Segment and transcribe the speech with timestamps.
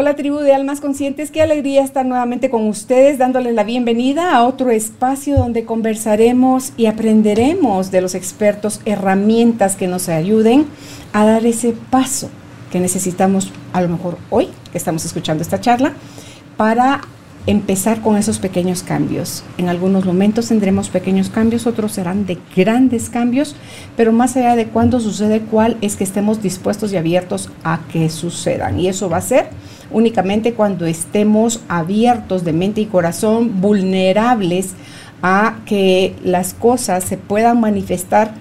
[0.00, 4.46] Hola tribu de almas conscientes, qué alegría estar nuevamente con ustedes dándoles la bienvenida a
[4.46, 10.64] otro espacio donde conversaremos y aprenderemos de los expertos herramientas que nos ayuden
[11.12, 12.30] a dar ese paso
[12.72, 15.92] que necesitamos a lo mejor hoy, que estamos escuchando esta charla,
[16.56, 17.02] para
[17.46, 19.42] empezar con esos pequeños cambios.
[19.58, 23.56] En algunos momentos tendremos pequeños cambios, otros serán de grandes cambios,
[23.96, 28.08] pero más allá de cuándo sucede, cuál es que estemos dispuestos y abiertos a que
[28.10, 28.78] sucedan.
[28.78, 29.48] Y eso va a ser
[29.90, 34.74] únicamente cuando estemos abiertos de mente y corazón, vulnerables
[35.22, 38.34] a que las cosas se puedan manifestar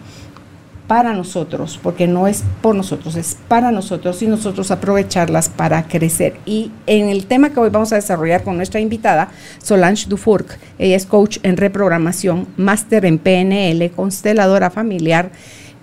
[0.90, 6.38] para nosotros, porque no es por nosotros, es para nosotros y nosotros aprovecharlas para crecer.
[6.48, 9.30] Y en el tema que hoy vamos a desarrollar con nuestra invitada,
[9.62, 15.32] Solange Dufourc, ella es coach en reprogramación, máster en PNL, consteladora familiar,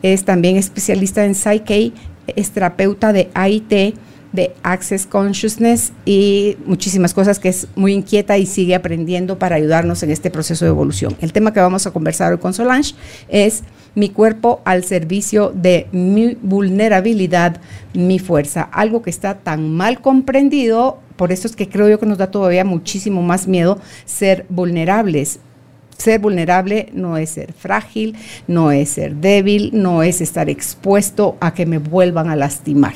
[0.02, 1.92] es también especialista en Psyche,
[2.26, 3.94] es terapeuta de AIT,
[4.36, 10.04] de Access Consciousness y muchísimas cosas que es muy inquieta y sigue aprendiendo para ayudarnos
[10.04, 11.16] en este proceso de evolución.
[11.20, 12.94] El tema que vamos a conversar hoy con Solange
[13.28, 13.64] es
[13.96, 17.60] mi cuerpo al servicio de mi vulnerabilidad,
[17.94, 22.06] mi fuerza, algo que está tan mal comprendido, por eso es que creo yo que
[22.06, 25.40] nos da todavía muchísimo más miedo ser vulnerables.
[25.96, 31.54] Ser vulnerable no es ser frágil, no es ser débil, no es estar expuesto a
[31.54, 32.92] que me vuelvan a lastimar.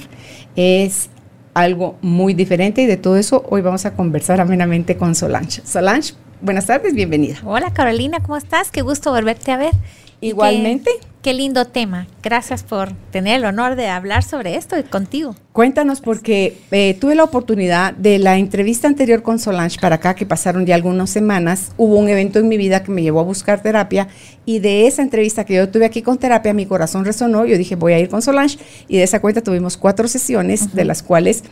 [0.55, 1.09] Es
[1.55, 5.63] algo muy diferente y de todo eso hoy vamos a conversar amenamente con Solange.
[5.65, 7.39] Solange, buenas tardes, bienvenida.
[7.45, 8.71] Hola Carolina, ¿cómo estás?
[8.71, 9.73] Qué gusto volverte a ver.
[10.21, 10.91] Igualmente.
[11.23, 12.07] Qué, lindo tema.
[12.23, 15.35] Gracias por tener el honor de hablar sobre esto contigo.
[15.53, 20.25] Cuéntanos, porque eh, tuve la oportunidad de la entrevista anterior con Solange para acá, que
[20.25, 21.73] pasaron ya algunas semanas.
[21.77, 24.09] Hubo un evento en mi vida que me llevó a buscar terapia
[24.47, 27.45] y de esa entrevista que yo tuve aquí con terapia, mi corazón resonó.
[27.45, 28.59] Yo dije, voy a ir con Solange
[28.89, 31.45] y de esa cuenta tuvimos cuatro sesiones, de las cuales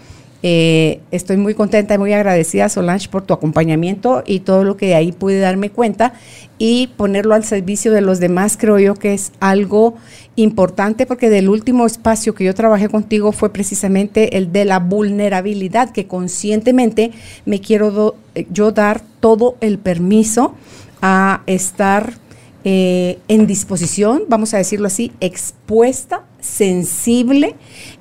[0.43, 4.87] eh, estoy muy contenta y muy agradecida, Solange, por tu acompañamiento y todo lo que
[4.87, 6.13] de ahí pude darme cuenta
[6.59, 9.95] y ponerlo al servicio de los demás, creo yo que es algo
[10.37, 15.91] importante porque del último espacio que yo trabajé contigo fue precisamente el de la vulnerabilidad,
[15.91, 17.11] que conscientemente
[17.45, 20.55] me quiero eh, yo dar todo el permiso
[21.03, 22.15] a estar
[22.65, 27.55] eh, en disposición, vamos a decirlo así, expuesta, sensible.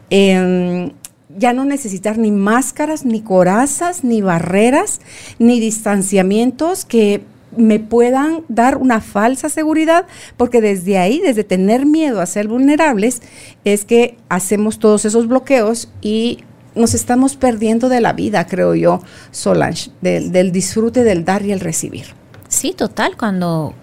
[0.09, 0.91] Eh,
[1.37, 4.99] ya no necesitar ni máscaras, ni corazas, ni barreras,
[5.39, 7.23] ni distanciamientos que
[7.55, 10.05] me puedan dar una falsa seguridad,
[10.35, 13.21] porque desde ahí, desde tener miedo a ser vulnerables,
[13.63, 16.39] es que hacemos todos esos bloqueos y
[16.75, 21.59] nos estamos perdiendo de la vida, creo yo, Solange, del, disfrute del dar y el
[21.59, 22.05] recibir.
[22.47, 23.73] Sí, total, cuando,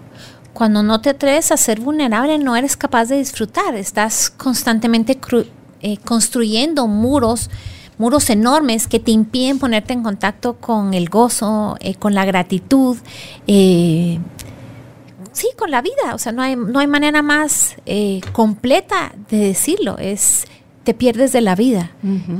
[0.53, 5.19] cuando no te atreves a ser vulnerable, no eres capaz de disfrutar, estás constantemente
[5.81, 7.49] eh, construyendo muros,
[7.97, 12.97] muros enormes que te impiden ponerte en contacto con el gozo, eh, con la gratitud,
[13.47, 14.19] eh,
[15.31, 16.13] sí, con la vida.
[16.13, 17.75] O sea, no hay, no hay manera más
[18.33, 19.97] completa de decirlo.
[19.97, 20.45] Es
[20.85, 21.91] te pierdes de la vida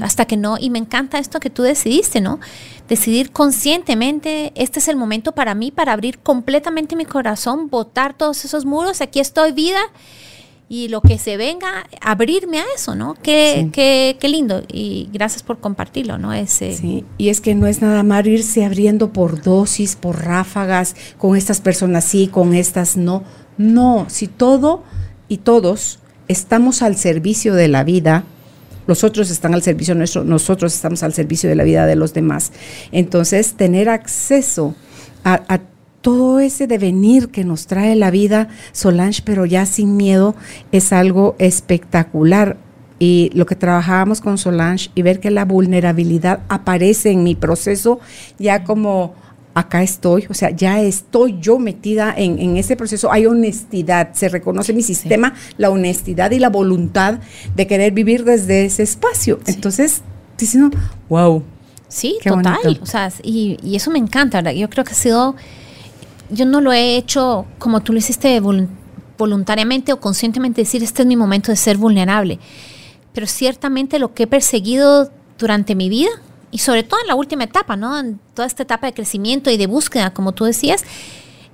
[0.01, 0.57] hasta que no.
[0.57, 2.39] Y me encanta esto que tú decidiste, ¿no?
[2.87, 8.45] Decidir conscientemente, este es el momento para mí, para abrir completamente mi corazón, botar todos
[8.45, 9.01] esos muros.
[9.01, 9.79] Aquí estoy, vida
[10.67, 13.13] y lo que se venga, abrirme a eso, ¿no?
[13.13, 16.33] Qué, qué, qué lindo y gracias por compartirlo, ¿no?
[16.33, 16.75] Ese...
[16.75, 21.35] Sí, y es que no es nada más irse abriendo por dosis, por ráfagas, con
[21.35, 23.23] estas personas sí, con estas no.
[23.57, 24.83] No, si todo
[25.27, 28.23] y todos estamos al servicio de la vida,
[28.87, 32.13] los otros están al servicio nuestro, nosotros estamos al servicio de la vida de los
[32.13, 32.51] demás.
[32.91, 34.75] Entonces, tener acceso
[35.23, 35.59] a, a
[36.05, 40.35] todo ese devenir que nos trae la vida, Solange, pero ya sin miedo,
[40.71, 42.57] es algo espectacular.
[42.99, 47.99] Y lo que trabajábamos con Solange y ver que la vulnerabilidad aparece en mi proceso
[48.37, 49.15] ya como
[49.55, 54.73] acá estoy, o sea, ya estoy yo metida en, ese proceso, hay honestidad, se reconoce
[54.73, 57.19] mi sistema, la honestidad y la voluntad
[57.55, 59.39] de querer vivir desde ese espacio.
[59.47, 60.03] Entonces,
[60.37, 60.77] diciendo,
[61.09, 61.41] wow.
[61.87, 64.51] Sí, total, o sea, y, y, eso me encanta, ¿verdad?
[64.51, 65.35] Yo creo que ha sido
[66.29, 68.39] yo no lo he hecho como tú lo hiciste
[69.17, 72.39] voluntariamente o conscientemente, decir, este es mi momento de ser vulnerable.
[73.13, 76.09] Pero ciertamente lo que he perseguido durante mi vida,
[76.51, 77.99] y sobre todo en la última etapa, ¿no?
[77.99, 80.83] En toda esta etapa de crecimiento y de búsqueda, como tú decías,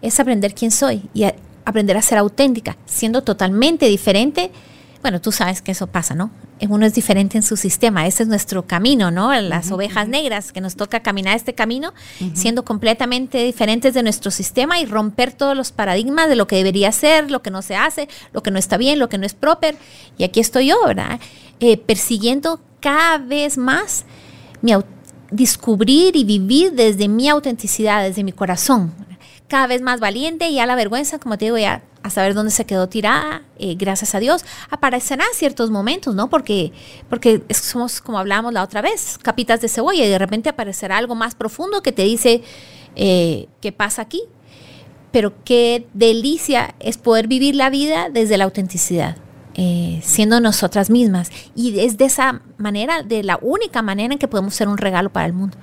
[0.01, 1.25] es aprender quién soy y
[1.65, 4.51] aprender a ser auténtica, siendo totalmente diferente,
[5.01, 6.31] bueno, tú sabes que eso pasa, ¿no?
[6.69, 9.33] Uno es diferente en su sistema, ese es nuestro camino, ¿no?
[9.41, 11.93] Las ovejas negras, que nos toca caminar este camino,
[12.33, 16.91] siendo completamente diferentes de nuestro sistema y romper todos los paradigmas de lo que debería
[16.91, 19.33] ser, lo que no se hace, lo que no está bien, lo que no es
[19.33, 19.75] proper.
[20.17, 21.19] Y aquí estoy yo, ¿verdad?
[21.59, 24.05] Eh, persiguiendo cada vez más
[24.61, 24.73] mi
[25.31, 28.93] descubrir y vivir desde mi autenticidad, desde mi corazón,
[29.51, 32.51] cada vez más valiente y a la vergüenza, como te digo, ya a saber dónde
[32.51, 36.29] se quedó tirada, eh, gracias a Dios, aparecerán ciertos momentos, ¿no?
[36.29, 36.71] Porque,
[37.09, 41.15] porque somos, como hablábamos la otra vez, capitas de cebolla y de repente aparecerá algo
[41.15, 42.43] más profundo que te dice
[42.95, 44.21] eh, qué pasa aquí.
[45.11, 49.17] Pero qué delicia es poder vivir la vida desde la autenticidad.
[49.55, 51.29] Eh, siendo nosotras mismas.
[51.55, 55.09] Y es de esa manera, de la única manera en que podemos ser un regalo
[55.09, 55.57] para el mundo.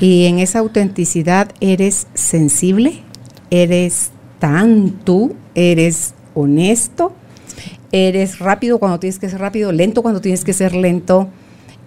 [0.00, 3.02] Y en esa autenticidad eres sensible,
[3.50, 7.12] eres tan tú, eres honesto,
[7.92, 11.28] eres rápido cuando tienes que ser rápido, lento cuando tienes que ser lento.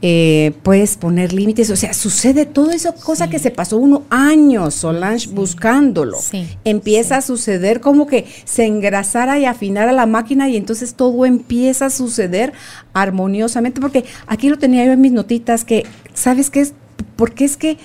[0.03, 4.75] Eh, puedes poner límites, o sea, sucede todo eso, cosa que se pasó unos años,
[4.75, 6.19] Solange, buscándolo.
[6.63, 11.87] empieza a suceder como que se engrasara y afinara la máquina y entonces todo empieza
[11.87, 12.53] a suceder
[12.93, 15.83] armoniosamente, porque aquí lo tenía yo en mis notitas, que,
[16.13, 16.73] ¿sabes qué es?
[17.15, 17.77] Porque es que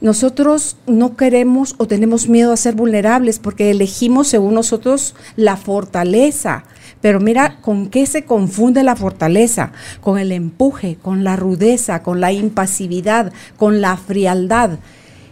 [0.00, 6.64] nosotros no queremos o tenemos miedo a ser vulnerables porque elegimos según nosotros la fortaleza.
[7.00, 12.20] Pero mira con qué se confunde la fortaleza, con el empuje, con la rudeza, con
[12.20, 14.78] la impasividad, con la frialdad.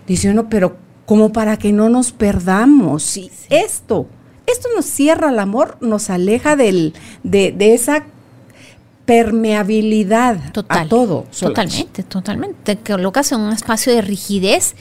[0.06, 0.76] Dice uno, pero
[1.06, 3.18] como para que no nos perdamos.
[3.48, 4.06] Esto,
[4.46, 6.92] esto nos cierra el amor, nos aleja del,
[7.22, 8.04] de, de esa
[9.08, 10.36] permeabilidad
[10.68, 11.24] a todo.
[11.40, 12.58] Totalmente, totalmente.
[12.62, 14.74] Te colocas en un espacio de rigidez,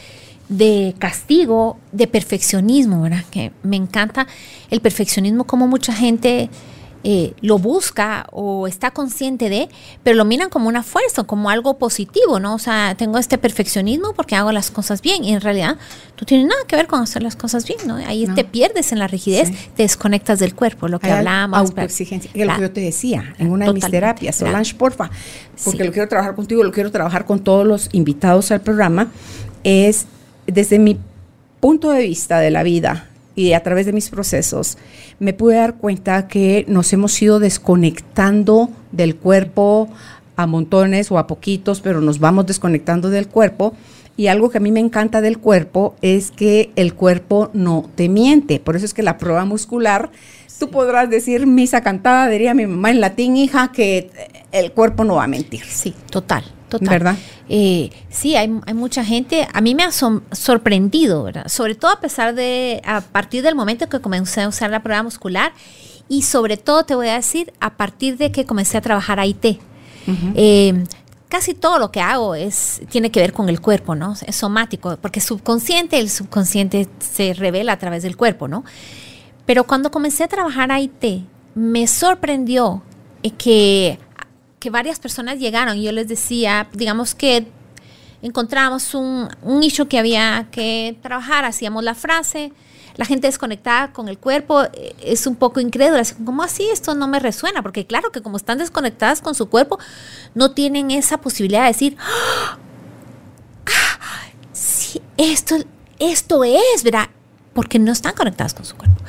[0.49, 3.23] de castigo, de perfeccionismo, ¿verdad?
[3.31, 4.27] Que me encanta
[4.69, 6.49] el perfeccionismo como mucha gente
[7.09, 9.69] eh, lo busca o está consciente de,
[10.03, 12.53] pero lo miran como una fuerza, como algo positivo, ¿no?
[12.55, 15.77] O sea, tengo este perfeccionismo porque hago las cosas bien y en realidad
[16.17, 17.95] tú tienes nada que ver con hacer las cosas bien, ¿no?
[17.95, 21.57] Ahí te pierdes en la rigidez, te desconectas del cuerpo, lo que hablábamos.
[21.59, 25.09] Autoexigencia, que es lo que yo te decía en una de mis terapias, Solange, porfa,
[25.63, 29.07] porque lo quiero trabajar contigo, lo quiero trabajar con todos los invitados al programa,
[29.63, 30.07] es
[30.45, 30.99] desde mi
[31.61, 33.07] punto de vista de la vida,
[33.37, 34.79] y a través de mis procesos,
[35.19, 39.89] me pude dar cuenta que nos hemos ido desconectando del cuerpo
[40.35, 43.75] a montones o a poquitos, pero nos vamos desconectando del cuerpo.
[44.17, 48.09] Y algo que a mí me encanta del cuerpo es que el cuerpo no te
[48.09, 48.59] miente.
[48.59, 50.09] Por eso es que la prueba muscular,
[50.59, 54.09] tú podrás decir misa cantada, diría mi mamá en latín, hija, que
[54.51, 55.61] el cuerpo no va a mentir.
[55.63, 56.56] Sí, total.
[56.69, 56.89] Total.
[56.89, 57.15] ¿Verdad?
[57.47, 61.47] Eh, sí, hay, mucha gente, a mí me ha sorprendido, ¿verdad?
[61.47, 65.01] Sobre todo a pesar de, a partir del momento que comencé a usar la prueba
[65.01, 65.53] muscular
[66.09, 69.59] y sobre todo te voy a decir, a partir de que comencé a trabajar IT.
[70.35, 70.83] Eh,
[71.27, 74.13] casi todo lo que hago es, tiene que ver con el cuerpo, ¿no?
[74.25, 78.63] Es somático, porque subconsciente, el subconsciente se revela a través del cuerpo, ¿no?
[79.45, 81.25] Pero cuando comencé a trabajar IT,
[81.55, 82.83] me sorprendió
[83.37, 83.99] que
[84.59, 87.47] que varias personas llegaron y yo les decía, digamos que
[88.21, 92.51] encontramos un, un nicho que había que trabajar, hacíamos la frase,
[92.95, 96.95] la gente desconectada con el cuerpo eh, es un poco incrédula, así como así esto
[96.95, 99.77] no me resuena, porque claro que como están desconectadas con su cuerpo,
[100.33, 102.57] no tienen esa posibilidad de decir, ¡Ah!
[104.53, 105.57] sí, esto,
[105.99, 107.09] esto es, ¿verdad?
[107.57, 109.03] porque no están conectadas con su cuerpo.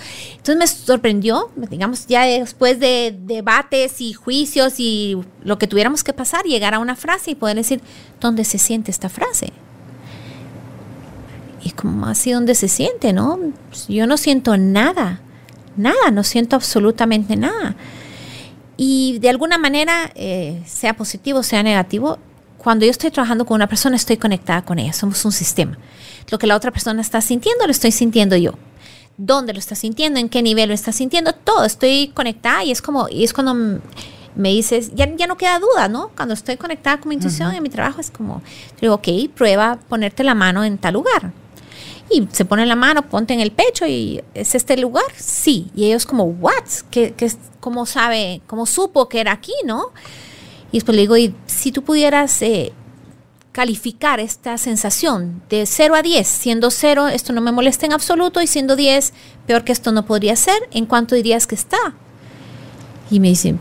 [0.48, 6.14] Entonces me sorprendió, digamos, ya después de debates y juicios y lo que tuviéramos que
[6.14, 7.82] pasar, llegar a una frase y poder decir,
[8.18, 9.52] ¿dónde se siente esta frase?
[11.62, 13.12] Y como así, ¿dónde se siente?
[13.12, 13.38] No,
[13.90, 15.20] yo no siento nada,
[15.76, 17.76] nada, no siento absolutamente nada.
[18.78, 22.18] Y de alguna manera, eh, sea positivo, sea negativo,
[22.56, 25.76] cuando yo estoy trabajando con una persona, estoy conectada con ella, somos un sistema.
[26.30, 28.54] Lo que la otra persona está sintiendo, lo estoy sintiendo yo.
[29.18, 30.20] ¿Dónde lo está sintiendo?
[30.20, 31.32] ¿En qué nivel lo está sintiendo?
[31.32, 33.80] Todo, estoy conectada y es como, y es cuando
[34.34, 36.12] me dices, ya, ya no queda duda, ¿no?
[36.16, 38.40] Cuando estoy conectada con mi intuición en mi trabajo, es como,
[38.80, 41.32] digo, ok, prueba ponerte la mano en tal lugar.
[42.08, 45.04] Y se pone la mano, ponte en el pecho y ¿es este lugar?
[45.16, 45.70] Sí.
[45.74, 46.64] Y ellos como, ¿what?
[46.90, 49.90] ¿Qué, qué, ¿Cómo sabe, cómo supo que era aquí, no?
[50.70, 52.72] Y después le digo, y si tú pudieras eh,
[53.52, 58.40] calificar esta sensación de 0 a 10, siendo 0 esto no me molesta en absoluto
[58.40, 59.12] y siendo 10
[59.46, 61.78] peor que esto no podría ser, ¿en cuánto dirías que está?
[63.10, 63.58] Y me dicen,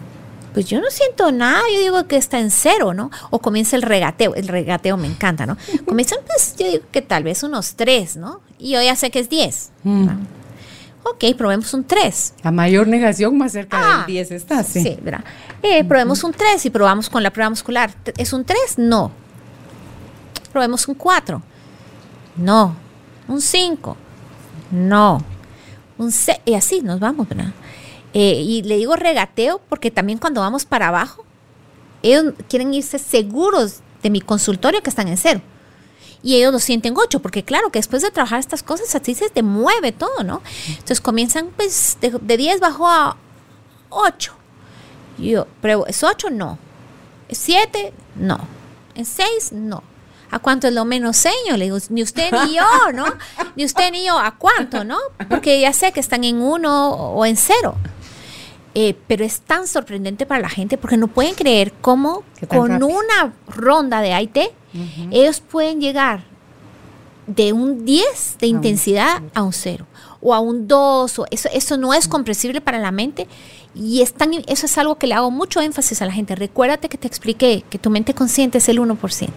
[0.53, 3.11] pues yo no siento nada, yo digo que está en cero, ¿no?
[3.29, 5.57] O comienza el regateo, el regateo me encanta, ¿no?
[5.85, 8.41] Comienzan, pues yo digo que tal vez unos 3, ¿no?
[8.59, 9.69] Y yo ya sé que es 10.
[9.83, 10.07] Mm.
[11.03, 12.33] Ok, probemos un 3.
[12.43, 14.81] A mayor negación, más cerca Ah, del 10 está, sí.
[14.81, 15.23] Sí, ¿verdad?
[15.63, 17.91] Eh, probemos un 3 y probamos con la prueba muscular.
[18.17, 18.59] ¿Es un 3?
[18.77, 19.11] No.
[20.57, 21.39] Probemos un 4.
[22.37, 22.75] No.
[23.27, 23.95] Un 5.
[24.71, 25.23] No.
[25.99, 26.39] Un 6.
[26.45, 27.53] Y así nos vamos, ¿verdad?
[28.11, 31.23] Eh, y le digo regateo porque también cuando vamos para abajo,
[32.01, 35.41] ellos quieren irse seguros de mi consultorio que están en cero.
[36.23, 39.29] Y ellos lo sienten 8, porque claro que después de trabajar estas cosas, así se
[39.29, 40.41] te mueve todo, ¿no?
[40.69, 43.15] Entonces comienzan, pues, de, de 10 bajó a
[43.91, 44.33] 8.
[45.19, 46.31] Y yo, pero ¿es 8?
[46.31, 46.57] No.
[47.29, 47.93] ¿Es 7?
[48.15, 48.39] No.
[48.95, 49.51] ¿Es 6?
[49.51, 49.83] No.
[50.31, 51.55] ¿A cuánto es lo menos seño?
[51.55, 53.05] Le digo, ni usted ni yo, ¿no?
[53.55, 54.97] Ni usted ni yo, ¿a cuánto, no?
[55.29, 57.75] Porque ya sé que están en 1 o en 0.
[58.75, 62.87] Eh, pero es tan sorprendente para la gente porque no pueden creer cómo con rápido.
[62.87, 64.37] una ronda de AIT
[65.11, 66.25] ellos pueden llegar
[67.25, 69.87] de un 10 de intensidad a un 0
[70.21, 73.27] o a un 2 o eso, eso no es comprensible para la mente
[73.73, 76.35] y es tan- eso es algo que le hago mucho énfasis a la gente.
[76.35, 79.29] Recuérdate que te expliqué que tu mente consciente es el 1%.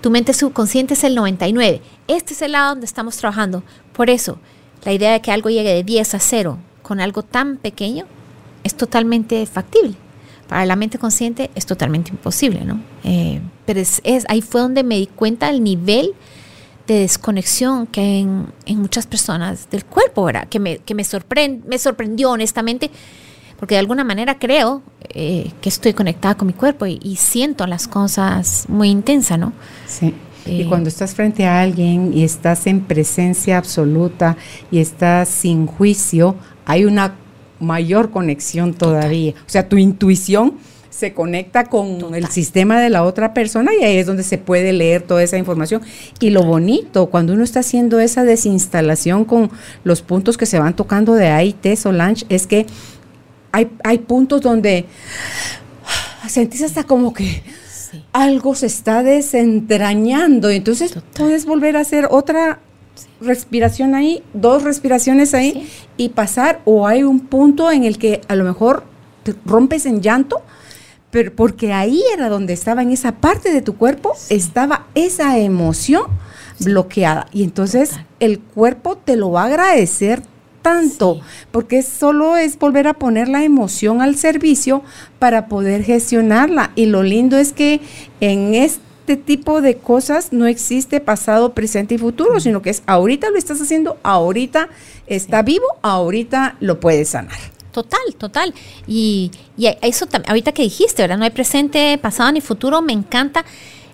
[0.00, 1.80] Tu mente subconsciente es el 99.
[2.08, 3.62] Este es el lado donde estamos trabajando.
[3.92, 4.38] Por eso,
[4.84, 8.06] la idea de que algo llegue de 10 a 0 con algo tan pequeño
[8.62, 9.94] es totalmente factible.
[10.48, 12.80] Para la mente consciente es totalmente imposible, ¿no?
[13.02, 16.14] Eh, pero es, ahí fue donde me di cuenta del nivel
[16.86, 20.48] de desconexión que hay en, muchas personas del cuerpo, ¿verdad?
[20.48, 21.02] Que me, que me,
[21.66, 22.92] me sorprendió honestamente,
[23.58, 27.66] porque de alguna manera creo eh, que estoy conectada con mi cuerpo y, y siento
[27.66, 29.52] las cosas muy intensa, ¿no?
[29.86, 30.14] Sí.
[30.46, 34.36] Y Eh, cuando estás frente a alguien y estás en presencia absoluta
[34.70, 37.16] y estás sin juicio, hay una
[37.58, 39.32] mayor conexión todavía.
[39.32, 40.54] O sea, tu intuición
[40.90, 44.72] se conecta con el sistema de la otra persona y ahí es donde se puede
[44.72, 45.82] leer toda esa información.
[46.20, 49.50] Y lo bonito, cuando uno está haciendo esa desinstalación con
[49.84, 52.66] los puntos que se van tocando de AIT Solange, es que
[53.56, 54.84] hay, hay puntos donde
[56.28, 57.42] sentís hasta como que
[57.90, 58.04] Sí.
[58.12, 60.50] algo se está desentrañando.
[60.50, 62.58] Entonces puedes volver a hacer otra
[63.20, 65.68] respiración ahí, dos respiraciones ahí Sí.
[65.96, 66.60] y pasar.
[66.64, 68.82] O hay un punto en el que a lo mejor
[69.22, 70.42] te rompes en llanto,
[71.12, 76.02] pero porque ahí era donde estaba en esa parte de tu cuerpo, estaba esa emoción
[76.58, 77.28] bloqueada.
[77.32, 78.06] Y entonces Total.
[78.20, 80.22] el cuerpo te lo va a agradecer
[80.66, 81.20] tanto, Sí.
[81.52, 84.82] porque solo es volver a poner la emoción al servicio
[85.18, 86.72] para poder gestionarla.
[86.74, 87.80] Y lo lindo es que
[88.20, 93.30] en este tipo de cosas no existe pasado, presente y futuro, sino que es ahorita
[93.30, 94.68] lo estás haciendo, ahorita
[95.06, 97.38] está vivo, ahorita lo puedes sanar.
[97.70, 98.54] Total, total.
[98.86, 101.18] Y, y eso también, ahorita que dijiste, ¿verdad?
[101.18, 103.44] No hay presente, pasado ni futuro, me encanta.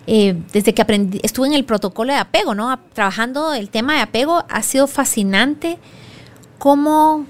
[0.05, 2.69] eh, desde que aprendí, estuve en el protocolo de apego, ¿no?
[2.71, 5.77] A- trabajando el tema de apego, ha sido fascinante
[6.59, 7.25] cómo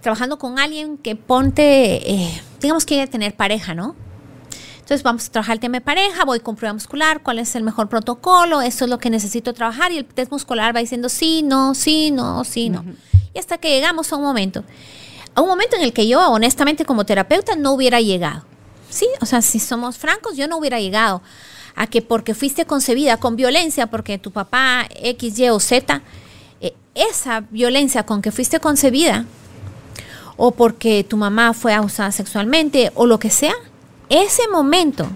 [0.00, 3.96] trabajando con alguien que ponte, eh, digamos que quiere tener pareja, ¿no?
[4.76, 7.64] Entonces vamos a trabajar el tema de pareja, voy con prueba muscular, cuál es el
[7.64, 11.42] mejor protocolo, esto es lo que necesito trabajar y el test muscular va diciendo sí,
[11.42, 12.84] no, sí, no, sí, no.
[13.34, 14.62] Y hasta que llegamos a un momento,
[15.34, 18.44] a un momento en el que yo honestamente como terapeuta no hubiera llegado.
[18.88, 21.20] Sí, o sea, si somos francos, yo no hubiera llegado
[21.74, 26.00] a que porque fuiste concebida con violencia, porque tu papá X, Y o Z,
[26.60, 29.24] eh, esa violencia con que fuiste concebida,
[30.36, 33.54] o porque tu mamá fue abusada sexualmente, o lo que sea,
[34.08, 35.06] ese momento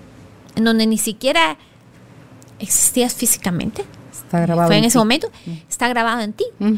[0.57, 1.57] en donde ni siquiera
[2.59, 4.69] existías físicamente, Está grabado.
[4.69, 4.99] fue en en ese ti.
[4.99, 5.31] momento,
[5.69, 6.45] está grabado en ti.
[6.59, 6.75] Mm.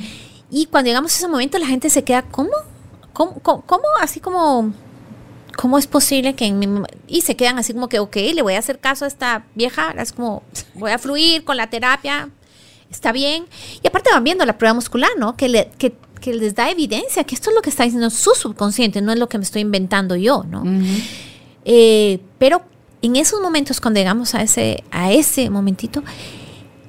[0.50, 2.50] Y cuando llegamos a ese momento, la gente se queda, ¿cómo?
[3.12, 3.35] ¿Cómo?
[3.40, 3.62] ¿Cómo?
[3.62, 3.85] cómo?
[4.00, 4.73] Así como,
[5.57, 8.54] ¿cómo es posible que en mi Y se quedan así como que, ok, le voy
[8.54, 10.42] a hacer caso a esta vieja, es como,
[10.75, 12.28] voy a fluir con la terapia,
[12.94, 13.44] está bien.
[13.82, 15.37] Y aparte van viendo la prueba muscular, ¿no?
[15.37, 18.30] Que, le- que, que les da evidencia que esto es lo que está diciendo su
[18.34, 20.62] subconsciente, no es lo que me estoy inventando yo, ¿no?
[21.64, 22.62] Eh, pero
[23.02, 26.02] en esos momentos, cuando llegamos a ese, a ese momentito,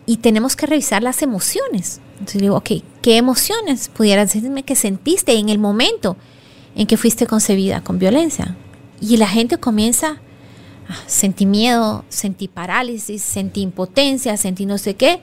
[0.06, 2.02] y tenemos que revisar las emociones.
[2.20, 6.18] Entonces digo, ok, ¿qué emociones pudieras decirme que sentiste en el momento
[6.76, 8.56] en que fuiste concebida con violencia?
[9.00, 10.18] Y la gente comienza,
[10.90, 15.22] ah, sentí miedo, sentí parálisis, sentí impotencia, sentí no sé qué.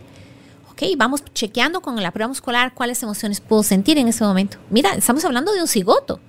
[0.80, 4.56] Ok, vamos chequeando con la prueba muscular cuáles emociones pudo sentir en ese momento.
[4.70, 6.20] Mira, estamos hablando de un cigoto.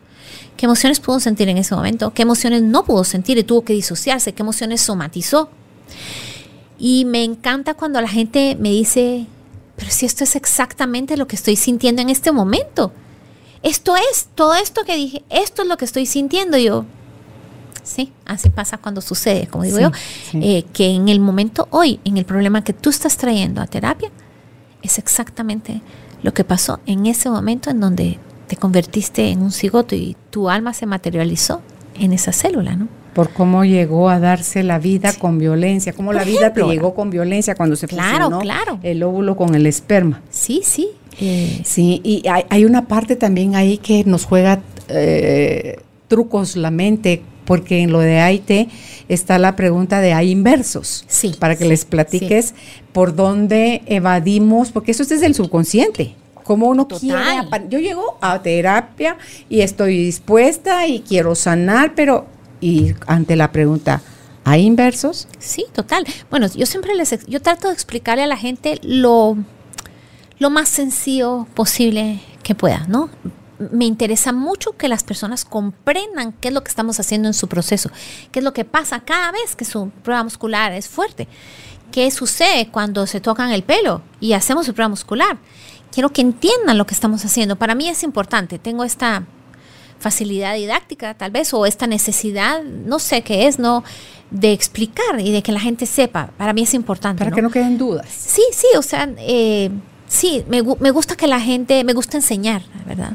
[0.58, 2.14] ¿Qué emociones pudo sentir en ese momento?
[2.14, 4.34] ¿Qué emociones no pudo sentir y tuvo que disociarse?
[4.34, 5.50] ¿Qué emociones somatizó?
[6.78, 9.26] Y me encanta cuando la gente me dice,
[9.78, 12.92] pero si esto es exactamente lo que estoy sintiendo en este momento.
[13.64, 16.84] Esto es, todo esto que dije, esto es lo que estoy sintiendo yo.
[17.84, 19.92] Sí, así pasa cuando sucede, como digo Sí, yo,
[20.32, 20.40] sí.
[20.44, 24.12] eh, que en el momento hoy, en el problema que tú estás trayendo a terapia,
[24.82, 25.82] es exactamente
[26.24, 30.50] lo que pasó en ese momento en donde te convertiste en un cigoto y tu
[30.50, 31.62] alma se materializó
[32.00, 32.88] en esa célula, ¿no?
[33.14, 37.10] Por cómo llegó a darse la vida con violencia, cómo la vida te llegó con
[37.10, 38.80] violencia cuando se claro, fusionó claro.
[38.84, 40.22] el óvulo con el esperma.
[40.30, 40.90] Sí, sí.
[41.20, 46.72] Eh, sí, y hay, hay, una parte también ahí que nos juega eh, trucos la
[46.72, 48.70] mente, porque en lo de AIT
[49.10, 51.06] está la pregunta de hay inversos.
[51.08, 51.36] Sí.
[51.40, 52.54] Para que les platiques sí.
[52.92, 56.16] por dónde evadimos, porque eso es desde el subconsciente.
[56.44, 57.48] Como uno Total.
[57.50, 57.70] quiere.
[57.70, 59.18] Yo llego a terapia
[59.48, 62.26] y estoy dispuesta y quiero sanar, pero
[62.62, 64.02] y ante la pregunta,
[64.44, 65.28] ¿hay inversos?
[65.40, 66.06] Sí, total.
[66.30, 69.38] Bueno, yo siempre les, yo trato de explicarle a la gente lo,
[70.40, 73.10] lo más sencillo posible que pueda, ¿no?
[73.72, 77.48] Me interesa mucho que las personas comprendan qué es lo que estamos haciendo en su
[77.48, 77.90] proceso,
[78.32, 81.28] qué es lo que pasa cada vez que su prueba muscular es fuerte,
[81.92, 85.38] qué sucede cuando se tocan el pelo y hacemos su prueba muscular.
[85.92, 87.58] Quiero que entiendan lo que estamos haciendo.
[87.58, 88.60] Para mí es importante.
[88.60, 89.26] Tengo esta
[90.00, 93.84] facilidad didáctica tal vez o esta necesidad, no sé qué es, ¿no?
[94.32, 96.32] De explicar y de que la gente sepa.
[96.38, 97.20] Para mí es importante.
[97.20, 97.36] Para ¿no?
[97.36, 98.08] que no queden dudas.
[98.10, 99.70] Sí, sí, o sea, eh,
[100.12, 103.14] sí, me, me, gusta que la gente, me gusta enseñar, ¿verdad?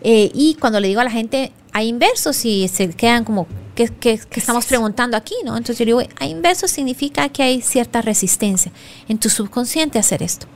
[0.00, 3.88] Eh, y cuando le digo a la gente, hay inversos y se quedan como, ¿qué,
[3.88, 5.34] qué, qué estamos preguntando aquí?
[5.44, 5.56] ¿no?
[5.56, 8.70] Entonces yo digo, hay inversos significa que hay cierta resistencia
[9.08, 10.46] en tu subconsciente a hacer esto.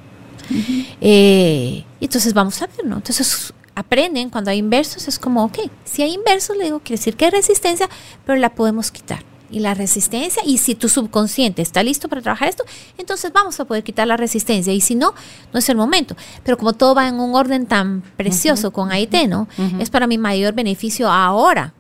[0.50, 0.86] Uh -huh.
[1.00, 2.96] eh, entonces vamos a ver, ¿no?
[2.96, 7.16] Entonces aprenden cuando hay inversos, es como, ok, si hay inversos, le digo, quiere decir
[7.16, 7.88] que hay resistencia,
[8.24, 9.24] pero la podemos quitar.
[9.52, 12.64] Y la resistencia, y si tu subconsciente está listo para trabajar esto,
[12.98, 14.72] entonces vamos a poder quitar la resistencia.
[14.72, 15.14] Y si no,
[15.52, 16.16] no es el momento.
[16.42, 18.74] Pero como todo va en un orden tan precioso uh -huh.
[18.74, 19.42] con AIT, ¿no?
[19.58, 19.82] Uh -huh.
[19.82, 21.74] Es para mi mayor beneficio ahora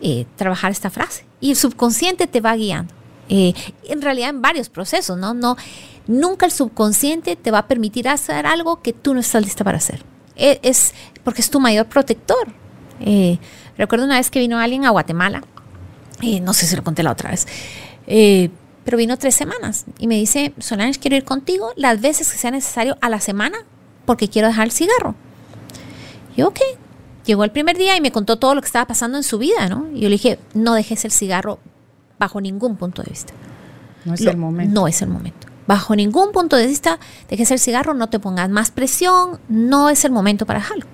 [0.00, 1.24] eh, trabajar esta frase.
[1.40, 2.94] Y el subconsciente te va guiando.
[3.28, 3.54] Eh,
[3.88, 5.34] en realidad en varios procesos, ¿no?
[5.34, 5.56] no
[6.06, 9.78] Nunca el subconsciente te va a permitir hacer algo que tú no estás lista para
[9.78, 10.02] hacer
[10.40, 12.48] es porque es tu mayor protector.
[13.00, 13.38] Eh,
[13.76, 15.42] recuerdo una vez que vino alguien a Guatemala,
[16.22, 17.46] eh, no sé si lo conté la otra vez,
[18.06, 18.50] eh,
[18.84, 22.50] pero vino tres semanas y me dice, Solange, quiero ir contigo las veces que sea
[22.50, 23.58] necesario a la semana
[24.06, 25.14] porque quiero dejar el cigarro.
[26.36, 26.58] Y ok,
[27.24, 29.68] llegó el primer día y me contó todo lo que estaba pasando en su vida,
[29.68, 29.88] ¿no?
[29.94, 31.58] Y yo le dije, no dejes el cigarro
[32.18, 33.32] bajo ningún punto de vista.
[34.04, 34.80] No es lo, el momento.
[34.80, 38.50] No es el momento bajo ningún punto de vista dejes el cigarro, no te pongas
[38.50, 40.84] más presión, no es el momento para dejarlo.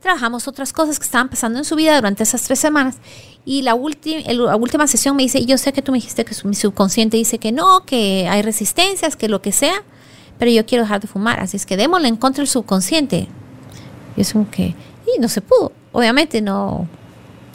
[0.00, 2.96] Trabajamos otras cosas que estaban pasando en su vida durante esas tres semanas.
[3.44, 6.54] Y la, la última sesión me dice, yo sé que tú me dijiste que mi
[6.54, 9.82] subconsciente dice que no, que hay resistencias, que lo que sea,
[10.38, 13.28] pero yo quiero dejar de fumar, así es que démosle en contra del subconsciente.
[14.16, 14.74] Y es como que,
[15.16, 16.88] y no se pudo, obviamente no,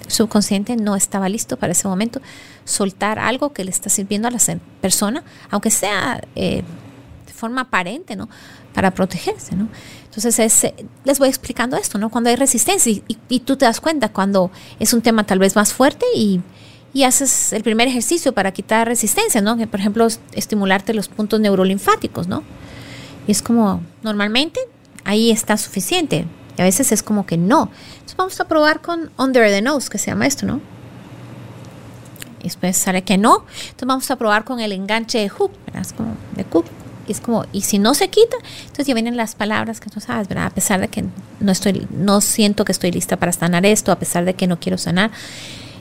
[0.05, 2.21] el subconsciente no estaba listo para ese momento
[2.63, 4.39] soltar algo que le está sirviendo a la
[4.81, 6.63] persona, aunque sea eh,
[7.45, 8.27] forma aparente, ¿no?
[8.73, 9.67] Para protegerse, ¿no?
[10.05, 12.09] Entonces, es, les voy explicando esto, ¿no?
[12.09, 15.39] Cuando hay resistencia y, y, y, tú te das cuenta cuando es un tema tal
[15.39, 16.41] vez más fuerte y,
[16.93, 19.57] y haces el primer ejercicio para quitar resistencia, ¿no?
[19.57, 22.43] Que, por ejemplo, estimularte los puntos neurolinfáticos, ¿no?
[23.27, 24.59] Y es como, normalmente,
[25.03, 26.25] ahí está suficiente.
[26.57, 27.69] Y a veces es como que no.
[27.93, 30.61] Entonces vamos a probar con under the nose, que se llama esto, ¿no?
[32.39, 33.45] Y después sale que no.
[33.49, 35.81] Entonces vamos a probar con el enganche de hook, ¿verdad?
[35.81, 36.65] Es como de hook.
[37.07, 39.99] Y es como, y si no se quita, entonces ya vienen las palabras que tú
[39.99, 40.47] sabes, ¿verdad?
[40.47, 41.05] A pesar de que
[41.39, 44.59] no estoy, no siento que estoy lista para sanar esto, a pesar de que no
[44.59, 45.11] quiero sanar.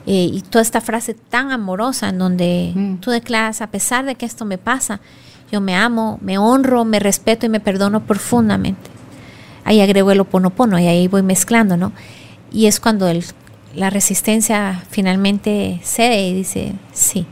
[0.06, 2.96] Eh, y toda esta frase tan amorosa en donde mm.
[2.96, 5.00] tú declaras, a pesar de que esto me pasa,
[5.50, 8.90] yo me amo, me honro, me respeto y me perdono profundamente.
[9.64, 11.92] Ahí agrego el oponopono y ahí voy mezclando, ¿no?
[12.52, 13.24] Y es cuando el,
[13.74, 17.26] la resistencia finalmente cede y dice, sí,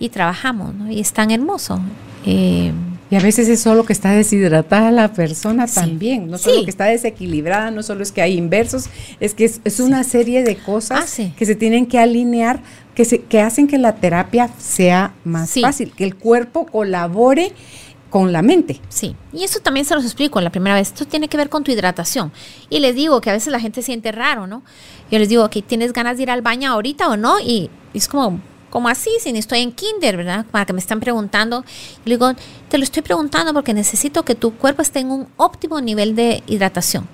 [0.00, 0.90] y trabajamos, ¿no?
[0.90, 1.78] Y es tan hermoso.
[2.24, 2.72] Eh,
[3.10, 5.74] y a veces es solo que está deshidratada la persona sí.
[5.76, 6.64] también, no solo sí.
[6.64, 8.86] que está desequilibrada, no solo es que hay inversos,
[9.20, 12.60] es que es, es una serie de cosas ah, que se tienen que alinear,
[12.94, 17.52] que, se, que hacen que la terapia sea más fácil, que el cuerpo colabore
[18.10, 18.80] con la mente.
[18.88, 20.88] Sí, y eso también se los explico la primera vez.
[20.88, 22.32] Esto tiene que ver con tu hidratación.
[22.70, 24.62] Y les digo que a veces la gente siente raro, ¿no?
[25.10, 27.38] Yo les digo, que ¿tienes ganas de ir al baño ahorita o no?
[27.40, 30.44] Y es como, como así, si ni estoy en kinder, ¿verdad?
[30.50, 31.64] Para que me están preguntando.
[32.04, 32.16] Y
[32.68, 36.42] te lo estoy preguntando porque necesito que tu cuerpo esté en un óptimo nivel de
[36.46, 37.08] hidratación.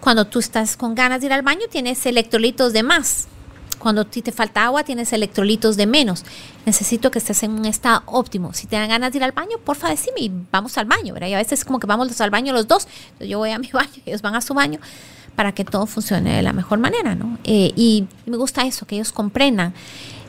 [0.00, 3.28] Cuando tú estás con ganas de ir al baño, tienes electrolitos de más.
[3.78, 6.24] Cuando te falta agua, tienes electrolitos de menos.
[6.66, 8.52] Necesito que estés en un estado óptimo.
[8.52, 11.28] Si te dan ganas de ir al baño, porfa, decime y vamos al baño, ¿verdad?
[11.28, 12.88] Y a veces es como que vamos al baño los dos.
[13.20, 14.80] Yo voy a mi baño, ellos van a su baño
[15.36, 17.38] para que todo funcione de la mejor manera, ¿no?
[17.44, 19.72] Eh, y me gusta eso, que ellos comprendan,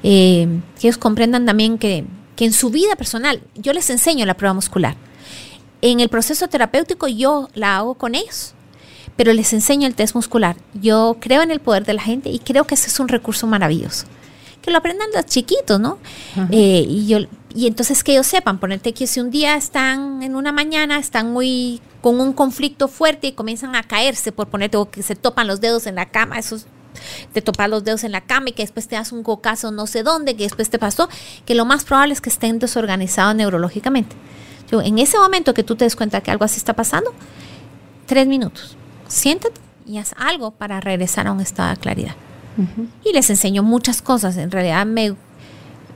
[0.03, 0.47] eh,
[0.79, 4.53] que ellos comprendan también que, que en su vida personal, yo les enseño la prueba
[4.53, 4.95] muscular.
[5.81, 8.53] En el proceso terapéutico yo la hago con ellos,
[9.15, 10.55] pero les enseño el test muscular.
[10.73, 13.47] Yo creo en el poder de la gente y creo que ese es un recurso
[13.47, 14.05] maravilloso.
[14.61, 15.97] Que lo aprendan los chiquitos, ¿no?
[16.51, 17.19] Eh, y, yo,
[17.53, 21.31] y entonces que ellos sepan, ponerte que si un día están en una mañana, están
[21.31, 25.47] muy con un conflicto fuerte y comienzan a caerse por ponerte o que se topan
[25.47, 26.65] los dedos en la cama, esos
[27.33, 29.87] te topas los dedos en la cama y que después te das un cocazo no
[29.87, 31.09] sé dónde, que después te pasó,
[31.45, 34.15] que lo más probable es que estén desorganizados neurológicamente.
[34.71, 37.11] Yo, en ese momento que tú te des cuenta que algo así está pasando,
[38.05, 42.15] tres minutos, siéntate y haz algo para regresar a un estado de claridad.
[43.05, 44.35] Y les enseño muchas cosas.
[44.35, 45.15] En realidad me,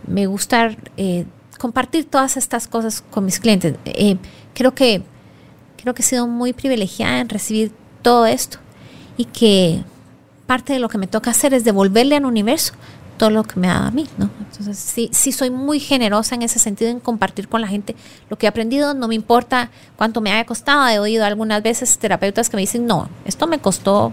[0.08, 1.25] me gusta eh,
[1.60, 3.75] compartir todas estas cosas con mis clientes.
[3.86, 4.17] Eh,
[4.53, 5.03] creo, que,
[5.77, 8.60] creo que he sido muy privilegiada en recibir todo esto
[9.17, 9.84] y que
[10.45, 12.73] parte de lo que me toca hacer es devolverle al universo
[13.17, 14.29] todo lo que me ha dado a mí, ¿no?
[14.39, 17.95] Entonces, sí, sí soy muy generosa en ese sentido, en compartir con la gente
[18.29, 21.97] lo que he aprendido, no me importa cuánto me haya costado, he oído algunas veces
[21.97, 24.12] terapeutas que me dicen, no, esto me costó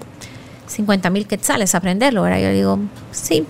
[0.67, 2.41] 50 mil quetzales aprenderlo, ¿verdad?
[2.41, 2.79] Yo digo,
[3.11, 3.45] sí,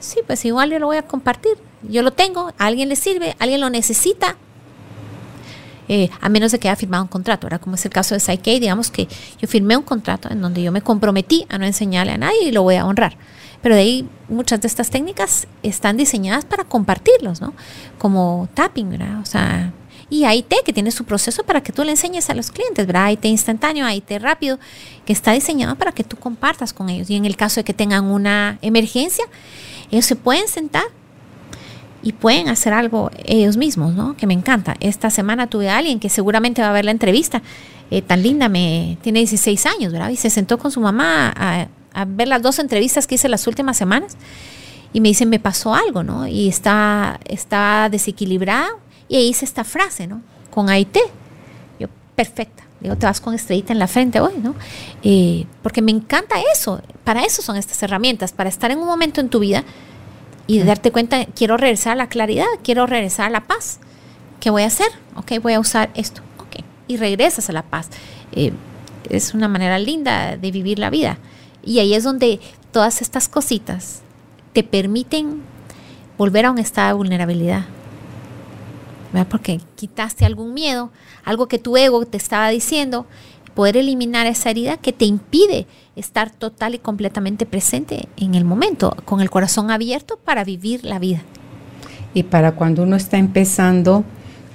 [0.00, 3.36] sí, pues igual yo lo voy a compartir, yo lo tengo, a alguien le sirve,
[3.38, 4.36] alguien lo necesita,
[5.88, 7.60] eh, a menos de que haya firmado un contrato, ¿verdad?
[7.60, 9.08] Como es el caso de Psyche, digamos que
[9.40, 12.52] yo firmé un contrato en donde yo me comprometí a no enseñarle a nadie y
[12.52, 13.16] lo voy a honrar.
[13.62, 17.54] Pero de ahí muchas de estas técnicas están diseñadas para compartirlos, ¿no?
[17.98, 19.20] Como tapping, ¿verdad?
[19.20, 19.72] O sea,
[20.10, 23.04] y AIT, que tiene su proceso para que tú le enseñes a los clientes, ¿verdad?
[23.04, 24.58] AIT instantáneo, AIT rápido,
[25.06, 27.08] que está diseñado para que tú compartas con ellos.
[27.08, 29.24] Y en el caso de que tengan una emergencia,
[29.90, 30.84] ellos se pueden sentar
[32.02, 34.16] y pueden hacer algo ellos mismos, ¿no?
[34.16, 34.76] Que me encanta.
[34.80, 37.42] Esta semana tuve a alguien que seguramente va a ver la entrevista,
[37.90, 40.10] eh, tan linda, me tiene 16 años, ¿verdad?
[40.10, 41.68] Y se sentó con su mamá a,
[42.06, 44.16] ver las dos entrevistas que hice las últimas semanas
[44.94, 46.26] y me dice, me pasó algo, ¿no?
[46.26, 48.70] Y está, está desequilibrada
[49.08, 50.22] y ahí hice esta frase, ¿no?
[50.50, 50.96] Con AIT.
[51.78, 52.64] Yo, perfecta.
[52.80, 54.54] Digo, te vas con estrellita en la frente hoy, ¿no?
[55.02, 56.80] Eh, porque me encanta eso.
[57.04, 59.64] Para eso son estas herramientas, para estar en un momento en tu vida
[60.46, 63.78] y darte cuenta, quiero regresar a la claridad, quiero regresar a la paz.
[64.40, 64.88] ¿Qué voy a hacer?
[65.16, 66.22] Ok, voy a usar esto.
[66.38, 67.88] Ok, y regresas a la paz.
[68.32, 68.52] Eh,
[69.08, 71.18] es una manera linda de vivir la vida.
[71.64, 72.40] Y ahí es donde
[72.72, 74.02] todas estas cositas
[74.52, 75.42] te permiten
[76.18, 77.64] volver a un estado de vulnerabilidad.
[79.28, 80.90] Porque quitaste algún miedo,
[81.24, 83.06] algo que tu ego te estaba diciendo,
[83.54, 88.96] poder eliminar esa herida que te impide estar total y completamente presente en el momento,
[89.04, 91.22] con el corazón abierto para vivir la vida.
[92.14, 94.04] Y para cuando uno está empezando,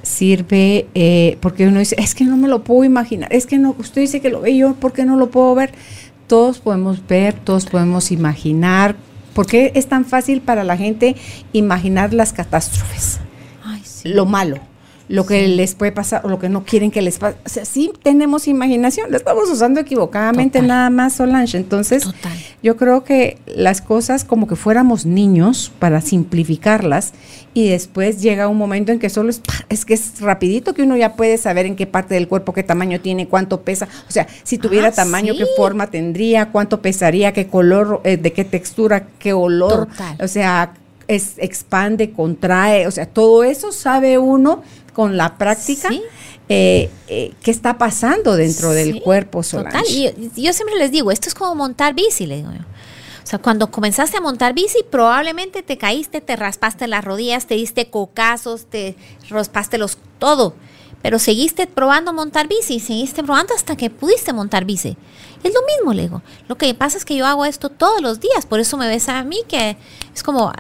[0.04, 3.76] sirve, eh, porque uno dice, es que no me lo puedo imaginar, es que no,
[3.78, 5.72] usted dice que lo ve yo, ¿por qué no lo puedo ver?
[6.28, 8.96] Todos podemos ver, todos podemos imaginar.
[9.34, 11.16] ¿Por qué es tan fácil para la gente
[11.54, 13.20] imaginar las catástrofes?
[14.04, 14.60] Lo malo
[15.10, 17.38] lo que les puede pasar o lo que no quieren que les pase.
[17.46, 21.58] O sea, sí tenemos imaginación, la estamos usando equivocadamente nada más, Solange.
[21.58, 22.08] Entonces,
[22.62, 27.13] yo creo que las cosas como que fuéramos niños para simplificarlas
[27.54, 30.98] y después llega un momento en que solo es, es que es rapidito que uno
[30.98, 33.88] ya puede saber en qué parte del cuerpo, qué tamaño tiene, cuánto pesa.
[34.08, 38.34] O sea, si tuviera ah, tamaño, qué forma tendría, cuánto pesaría, qué color, eh, de
[38.34, 39.88] qué textura, qué olor.
[40.20, 40.74] O sea,
[41.08, 44.62] es, expande, contrae, o sea, todo eso sabe uno
[44.98, 45.90] con la práctica.
[46.50, 49.78] Eh, eh, qué está pasando dentro del cuerpo Solange.
[49.78, 49.86] Total.
[50.36, 52.62] Y yo, siempre les digo, esto es como montar bici, le digo yo.
[53.24, 57.54] O sea, cuando comenzaste a montar bici, probablemente te caíste, te raspaste las rodillas, te
[57.54, 58.96] diste cocazos, te
[59.30, 60.56] raspaste los todo.
[61.04, 64.98] Pero seguiste probando montar bici, seguiste probando hasta que pudiste montar bici.
[65.44, 66.24] Es lo mismo, le digo.
[66.48, 69.10] Lo que pasa es que yo hago esto todos los días, por eso me ves
[69.10, 69.78] a mí que
[70.16, 70.52] es como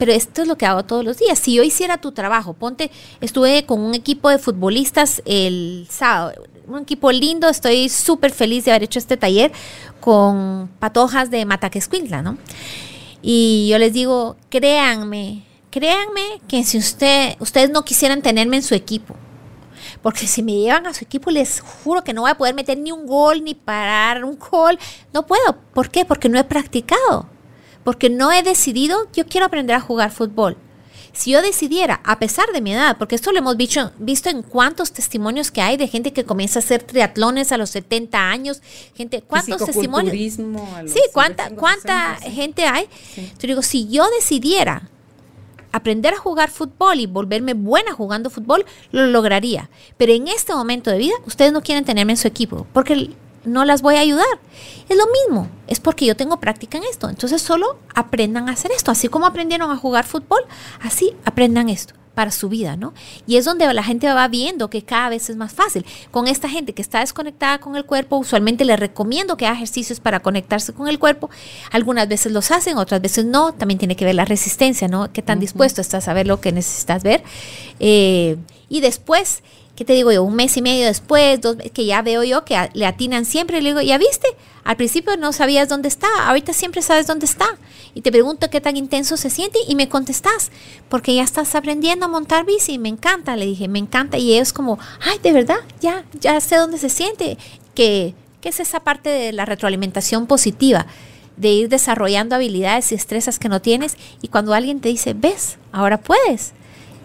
[0.00, 1.38] pero esto es lo que hago todos los días.
[1.38, 6.78] Si yo hiciera tu trabajo, ponte, estuve con un equipo de futbolistas el sábado, un
[6.78, 9.52] equipo lindo, estoy súper feliz de haber hecho este taller
[10.00, 12.38] con patojas de Mataquescuintla, ¿no?
[13.20, 18.74] Y yo les digo, créanme, créanme que si usted, ustedes no quisieran tenerme en su
[18.74, 19.16] equipo,
[20.00, 22.78] porque si me llevan a su equipo les juro que no voy a poder meter
[22.78, 24.78] ni un gol ni parar un gol,
[25.12, 25.58] no puedo.
[25.74, 26.06] ¿Por qué?
[26.06, 27.28] Porque no he practicado
[27.84, 30.56] porque no he decidido, yo quiero aprender a jugar fútbol.
[31.12, 34.42] Si yo decidiera, a pesar de mi edad, porque esto lo hemos visto, visto en
[34.42, 38.62] cuántos testimonios que hay de gente que comienza a hacer triatlones a los 70 años,
[38.94, 40.14] gente, ¿cuántos testimonios?
[40.14, 42.86] Sí, ¿cuánta, cuánta gente hay?
[43.16, 44.88] Yo digo, si yo decidiera
[45.72, 49.68] aprender a jugar fútbol y volverme buena jugando fútbol, lo lograría.
[49.96, 53.10] Pero en este momento de vida, ustedes no quieren tenerme en su equipo, porque
[53.44, 54.26] no las voy a ayudar.
[54.88, 57.08] Es lo mismo, es porque yo tengo práctica en esto.
[57.08, 58.90] Entonces solo aprendan a hacer esto.
[58.90, 60.40] Así como aprendieron a jugar fútbol,
[60.80, 61.94] así aprendan esto.
[62.14, 62.92] para su vida, ¿no?
[63.26, 65.86] Y es donde la gente va viendo que cada vez es más fácil.
[66.10, 70.00] Con esta gente que está desconectada con el cuerpo, usualmente les recomiendo que haga ejercicios
[70.00, 71.30] para conectarse con el cuerpo.
[71.70, 73.52] Algunas veces los hacen, otras veces no.
[73.52, 75.10] También tiene que ver la resistencia, ¿no?
[75.12, 77.22] Qué tan dispuesto estás a ver lo que necesitas ver.
[77.78, 78.36] Eh,
[78.68, 79.42] y después
[79.80, 80.22] ¿qué te digo yo?
[80.24, 83.70] Un mes y medio después, dos, que ya veo yo que le atinan siempre, le
[83.70, 84.28] digo, ¿ya viste?
[84.62, 87.46] Al principio no sabías dónde está, ahorita siempre sabes dónde está.
[87.94, 90.50] Y te pregunto qué tan intenso se siente y me contestas,
[90.90, 94.18] porque ya estás aprendiendo a montar bici, me encanta, le dije, me encanta.
[94.18, 97.38] Y ellos como, ay, de verdad, ya, ya sé dónde se siente,
[97.74, 98.12] que,
[98.42, 100.86] que es esa parte de la retroalimentación positiva
[101.38, 105.56] de ir desarrollando habilidades y estresas que no tienes y cuando alguien te dice, ves,
[105.72, 106.52] ahora puedes,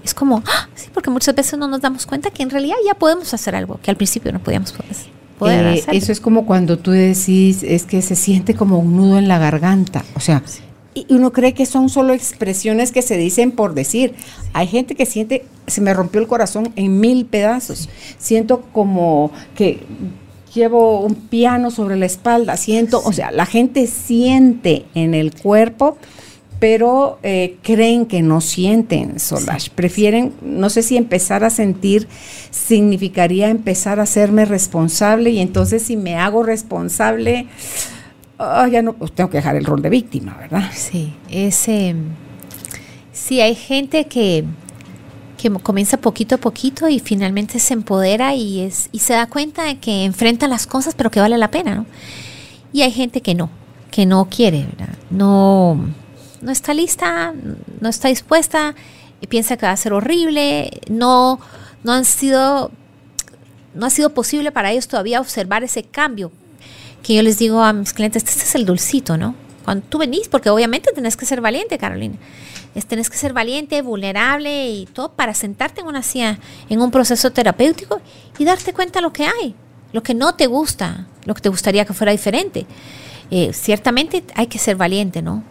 [0.05, 0.69] es como, ¡ah!
[0.75, 3.79] sí, porque muchas veces no nos damos cuenta que en realidad ya podemos hacer algo
[3.81, 8.01] que al principio no podíamos poder eh, Eso es como cuando tú decís, es que
[8.01, 10.41] se siente como un nudo en la garganta, o sea,
[10.93, 14.15] y uno cree que son solo expresiones que se dicen por decir.
[14.53, 17.89] Hay gente que siente, se me rompió el corazón en mil pedazos.
[18.17, 19.81] Siento como que
[20.53, 25.97] llevo un piano sobre la espalda, siento, o sea, la gente siente en el cuerpo
[26.59, 29.69] pero eh, creen que no sienten Solange.
[29.73, 32.07] Prefieren, no sé si empezar a sentir
[32.51, 37.47] significaría empezar a hacerme responsable y entonces si me hago responsable,
[38.39, 40.71] ah, ya no, pues tengo que dejar el rol de víctima, ¿verdad?
[40.73, 41.95] Sí, ese,
[43.11, 44.45] sí hay gente que,
[45.37, 49.63] que comienza poquito a poquito y finalmente se empodera y, es, y se da cuenta
[49.63, 51.85] de que enfrenta las cosas pero que vale la pena, ¿no?
[52.71, 53.49] Y hay gente que no,
[53.91, 54.95] que no quiere, ¿verdad?
[55.09, 55.79] No
[56.41, 57.33] no está lista,
[57.79, 58.75] no está dispuesta
[59.21, 61.39] y piensa que va a ser horrible, no,
[61.83, 62.71] no han sido,
[63.73, 66.31] no ha sido posible para ellos todavía observar ese cambio.
[67.03, 69.35] Que yo les digo a mis clientes, este es el dulcito, ¿no?
[69.63, 72.15] Cuando tú venís, porque obviamente tenés que ser valiente, Carolina.
[72.73, 76.91] Es, tenés que ser valiente, vulnerable y todo para sentarte en una silla, en un
[76.91, 78.01] proceso terapéutico
[78.37, 79.55] y darte cuenta lo que hay,
[79.93, 82.65] lo que no te gusta, lo que te gustaría que fuera diferente.
[83.31, 85.43] Eh, ciertamente hay que ser valiente, ¿no?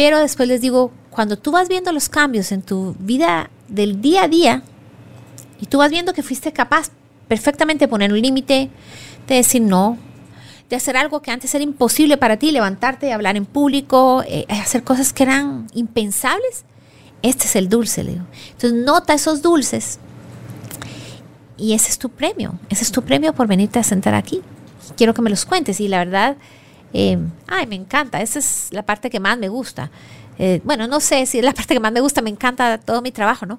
[0.00, 4.22] Pero después les digo, cuando tú vas viendo los cambios en tu vida del día
[4.22, 4.62] a día
[5.60, 6.88] y tú vas viendo que fuiste capaz
[7.28, 8.70] perfectamente de poner un límite,
[9.28, 9.98] de decir no,
[10.70, 14.84] de hacer algo que antes era imposible para ti, levantarte, hablar en público, eh, hacer
[14.84, 16.64] cosas que eran impensables,
[17.20, 18.24] este es el dulce, Leo.
[18.52, 19.98] Entonces nota esos dulces
[21.58, 24.40] y ese es tu premio, ese es tu premio por venirte a sentar aquí.
[24.96, 26.38] Quiero que me los cuentes y la verdad
[26.92, 29.90] eh, ay, me encanta, esa es la parte que más me gusta.
[30.38, 33.02] Eh, bueno, no sé si es la parte que más me gusta, me encanta todo
[33.02, 33.58] mi trabajo, ¿no?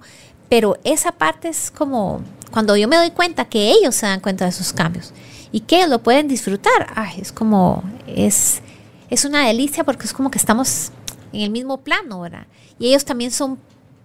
[0.49, 4.45] Pero esa parte es como cuando yo me doy cuenta que ellos se dan cuenta
[4.45, 5.13] de sus cambios
[5.51, 8.61] y que ellos lo pueden disfrutar, ay, es como, es,
[9.09, 10.91] es una delicia porque es como que estamos
[11.31, 12.47] en el mismo plano, ¿verdad?
[12.79, 13.59] Y ellos también son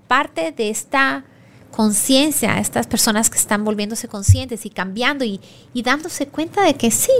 [0.07, 1.25] parte de esta
[1.77, 5.41] conciencia, estas personas que están volviéndose conscientes y cambiando y,
[5.75, 7.13] y, dándose cuenta de que sí,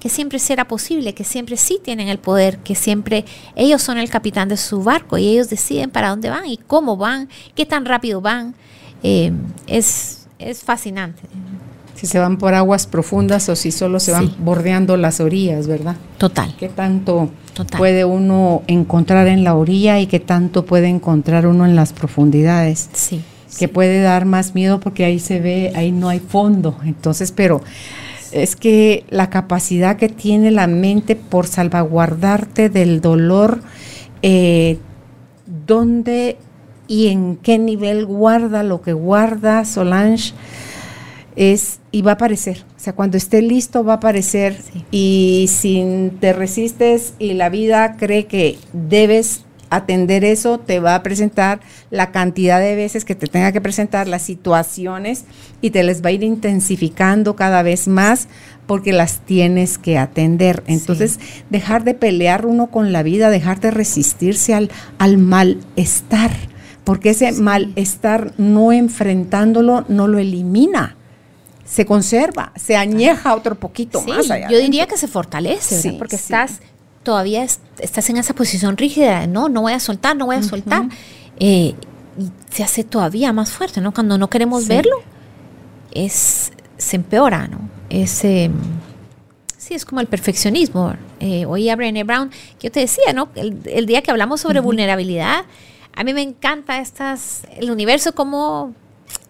[0.00, 4.10] que siempre será posible, que siempre sí tienen el poder, que siempre ellos son el
[4.10, 7.84] capitán de su barco y ellos deciden para dónde van y cómo van, qué tan
[7.84, 8.56] rápido van.
[9.04, 9.32] Eh,
[9.68, 11.22] es, es fascinante.
[11.94, 15.94] Si se van por aguas profundas o si solo se van bordeando las orillas, ¿verdad?
[16.18, 16.52] Total.
[16.58, 17.30] ¿Qué tanto
[17.78, 22.88] puede uno encontrar en la orilla y qué tanto puede encontrar uno en las profundidades?
[22.92, 23.22] Sí.
[23.58, 26.76] Que puede dar más miedo porque ahí se ve, ahí no hay fondo.
[26.84, 27.60] Entonces, pero
[28.32, 33.60] es que la capacidad que tiene la mente por salvaguardarte del dolor,
[34.22, 34.78] eh,
[35.66, 36.36] dónde
[36.86, 40.32] y en qué nivel guarda lo que guarda Solange,
[41.36, 42.64] es, y va a aparecer.
[42.76, 44.56] O sea, cuando esté listo va a aparecer.
[44.90, 51.02] Y si te resistes y la vida cree que debes atender eso, te va a
[51.02, 55.24] presentar la cantidad de veces que te tenga que presentar las situaciones
[55.60, 58.28] y te les va a ir intensificando cada vez más
[58.66, 60.62] porque las tienes que atender.
[60.66, 61.18] Entonces,
[61.50, 66.30] dejar de pelear uno con la vida, dejar de resistirse al, al malestar,
[66.84, 70.96] porque ese malestar no enfrentándolo no lo elimina.
[71.64, 74.48] Se conserva, se añeja otro poquito más allá.
[74.48, 76.60] Yo diría que se fortalece, porque estás
[77.02, 80.84] todavía estás en esa posición rígida, no, no voy a soltar, no voy a soltar.
[81.38, 81.74] Eh,
[82.18, 83.92] y se hace todavía más fuerte, ¿no?
[83.92, 84.96] Cuando no queremos verlo,
[85.92, 87.68] es, se empeora, ¿no?
[87.88, 88.52] Es, em,
[89.56, 90.94] sí, es como el perfeccionismo.
[91.20, 93.30] Eh, oí a Brené Brown, que yo te decía, ¿no?
[93.34, 95.44] El, día que hablamos sobre vulnerabilidad,
[95.94, 98.74] a mí me encanta estas, el universo como,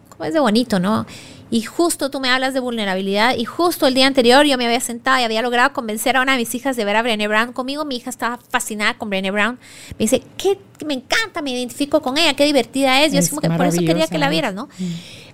[0.09, 1.05] como es de bonito, ¿no?
[1.51, 4.79] Y justo tú me hablas de vulnerabilidad y justo el día anterior yo me había
[4.79, 7.51] sentado y había logrado convencer a una de mis hijas de ver a Brené Brown
[7.51, 7.83] conmigo.
[7.83, 9.59] Mi hija estaba fascinada con Brené Brown.
[9.91, 13.11] Me dice, que me encanta, me identifico con ella, qué divertida es.
[13.11, 14.69] Yo es como que por eso quería que la vieras, ¿no?
[14.79, 14.85] Mm.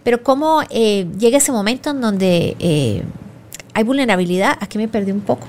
[0.03, 3.03] Pero cómo eh, llega ese momento en donde eh,
[3.75, 5.47] hay vulnerabilidad, aquí me perdí un poco.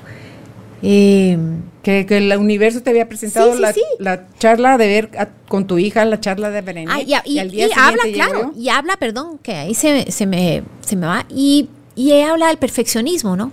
[0.83, 1.37] Eh,
[1.83, 5.11] que, el universo te había presentado la, charla de ver
[5.49, 6.93] con tu hija, la charla de Berenice.
[6.95, 7.39] Ah, y,
[7.75, 12.13] habla, claro, y habla, perdón, que ahí se, se, me, se me va, y, y
[12.21, 13.51] habla del perfeccionismo, ¿no?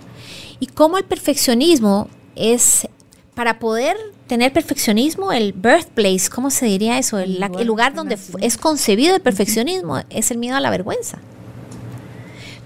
[0.60, 2.86] Y cómo el perfeccionismo es,
[3.34, 7.18] para poder tener perfeccionismo, el birthplace, ¿cómo se diría eso?
[7.18, 11.18] El, el lugar donde es concebido el perfeccionismo es el miedo a la vergüenza.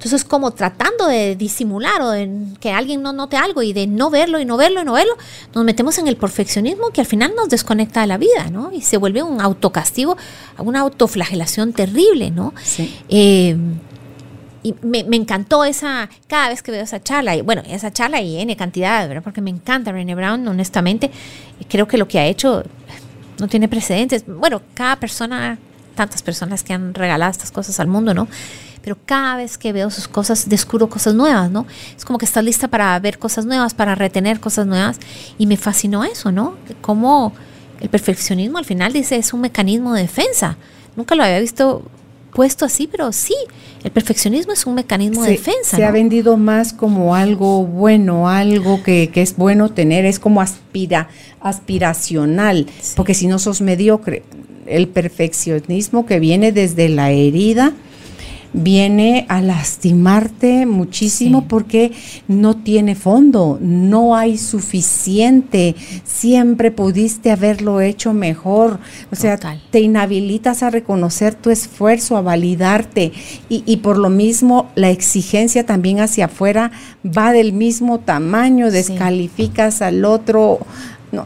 [0.01, 2.27] Entonces, como tratando de disimular o de
[2.59, 5.13] que alguien no note algo y de no verlo y no verlo y no verlo,
[5.55, 8.73] nos metemos en el perfeccionismo que al final nos desconecta de la vida, ¿no?
[8.73, 10.17] Y se vuelve un autocastigo,
[10.57, 12.55] una autoflagelación terrible, ¿no?
[12.63, 12.99] Sí.
[13.11, 13.59] Eh,
[14.63, 18.41] y me, encantó esa, cada vez que veo esa charla, y bueno, esa charla y
[18.41, 19.23] N cantidad, ¿verdad?
[19.23, 21.11] Porque me encanta Brené Brown, honestamente,
[21.69, 22.65] creo que lo que ha hecho
[23.39, 24.25] no tiene precedentes.
[24.27, 25.59] Bueno, cada persona,
[25.95, 28.29] tantas personas que han regalado estas cosas al mundo, ¿no?
[28.83, 31.67] Pero cada vez que veo sus cosas descubro cosas nuevas, ¿no?
[31.97, 34.99] Es como que estás lista para ver cosas nuevas, para retener cosas nuevas
[35.39, 36.55] y me fascinó eso, ¿no?
[36.81, 37.33] Como
[37.81, 40.57] el perfeccionismo al final dice es un mecanismo de defensa.
[40.97, 41.85] Nunca lo había visto
[42.33, 43.35] puesto así, pero sí,
[43.83, 45.77] el perfeccionismo es un mecanismo de defensa.
[45.77, 51.09] Se ha vendido más como algo bueno, algo que, es bueno tener, es como aspira,
[51.41, 52.67] aspiracional,
[52.97, 54.23] porque si no sos mediocre,
[54.67, 57.73] el perfeccionismo que viene desde la herida,
[58.53, 61.93] viene a lastimarte muchísimo porque
[62.29, 68.81] no tiene fondo, no hay suficiente, siempre pudiste haberlo hecho mejor,
[69.13, 69.39] o sea,
[69.71, 73.13] te inhabilitas a reconocer tu esfuerzo, a validarte.
[73.49, 76.71] Y, por lo mismo la exigencia también hacia afuera
[77.05, 80.59] va del mismo tamaño, descalificas al otro.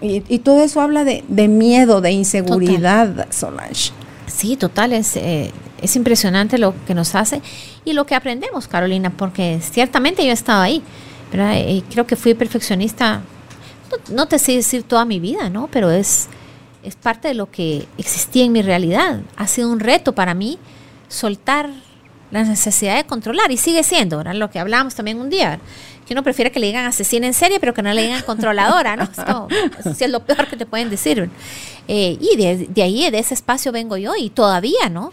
[0.02, 3.92] y, todo eso habla de, miedo, de inseguridad, Solange.
[4.26, 5.52] Sí, total, es, eh,
[5.84, 7.42] es impresionante lo que nos hace
[7.84, 10.82] y lo que aprendemos, Carolina, porque ciertamente yo he estado ahí,
[11.30, 11.44] pero
[11.90, 13.22] creo que fui perfeccionista,
[14.10, 15.68] no, te sé decir toda mi vida, ¿no?
[15.70, 16.28] Pero es,
[16.82, 19.20] es parte de lo que existía en mi realidad.
[19.36, 20.58] Ha sido un reto para mí
[21.08, 21.70] soltar
[22.30, 24.34] la necesidad de controlar y sigue siendo, ¿verdad?
[24.34, 25.60] Lo que hablábamos también un día,
[26.06, 28.96] que uno prefiere que le digan asesina en serie, pero que no le digan controladora,
[28.96, 29.48] ¿no?
[29.98, 31.30] Es lo peor que te pueden decir.
[31.88, 35.12] Eh, y de, ahí, de ese espacio vengo yo y todavía, ¿no?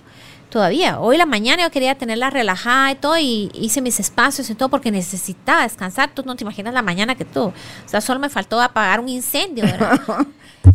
[0.51, 0.99] Todavía.
[0.99, 4.69] Hoy la mañana yo quería tenerla relajada y todo, y hice mis espacios y todo
[4.69, 6.11] porque necesitaba descansar.
[6.13, 7.45] Tú no te imaginas la mañana que tú.
[7.45, 7.53] O
[7.87, 9.99] sea, solo me faltó apagar un incendio, ¿verdad?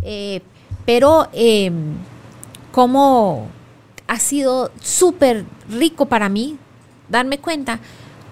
[0.03, 0.43] Eh,
[0.85, 1.71] pero, eh,
[2.73, 3.49] como
[4.09, 6.59] ha sido súper rico para mí
[7.09, 7.79] darme cuenta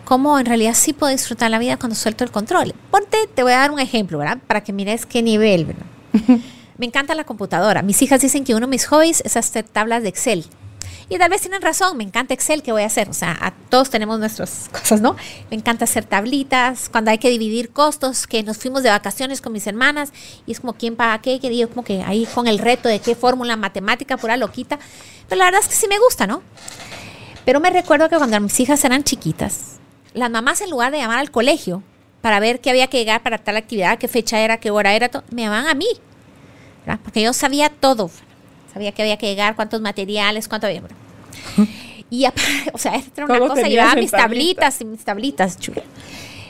[0.05, 2.75] cómo en realidad sí puedo disfrutar la vida cuando suelto el control.
[2.91, 4.39] Ponte, te voy a dar un ejemplo, ¿verdad?
[4.47, 5.87] Para que mires qué nivel, ¿verdad?
[6.79, 7.83] Me encanta la computadora.
[7.83, 10.45] Mis hijas dicen que uno de mis hobbies es hacer tablas de Excel.
[11.09, 13.11] Y tal vez tienen razón, me encanta Excel, ¿qué voy a hacer?
[13.11, 15.17] O sea, a todos tenemos nuestras cosas, ¿no?
[15.51, 19.53] Me encanta hacer tablitas, cuando hay que dividir costos, que nos fuimos de vacaciones con
[19.53, 20.13] mis hermanas
[20.47, 23.01] y es como quién paga qué, que digo como que ahí con el reto de
[23.01, 24.79] qué fórmula matemática pura loquita.
[25.29, 26.43] Pero la verdad es que sí me gusta, ¿no?
[27.45, 29.77] Pero me recuerdo que cuando mis hijas eran chiquitas,
[30.15, 31.83] las mamás en lugar de llamar al colegio
[32.23, 35.11] para ver qué había que llegar para tal actividad, qué fecha era, qué hora era,
[35.31, 35.89] me llamaban a mí,
[36.87, 37.01] ¿verdad?
[37.05, 38.11] Porque yo sabía todo
[38.75, 40.83] sabía que había que llegar, cuántos materiales, cuánto había.
[42.11, 42.27] Y
[42.73, 45.83] o sea, era una cosa, llevaba mis tablitas y mis tablitas, chulo.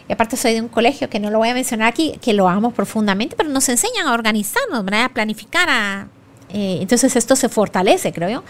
[0.09, 2.49] Y aparte soy de un colegio que no lo voy a mencionar aquí, que lo
[2.49, 5.69] amo profundamente, pero nos enseñan a organizarnos, a planificar.
[5.71, 6.09] A,
[6.51, 8.43] eh, entonces esto se fortalece, creo yo.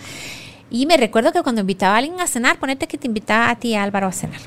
[0.70, 3.56] Y me recuerdo que cuando invitaba a alguien a cenar, ponete que te invitaba a
[3.56, 4.40] ti, Álvaro, a cenar.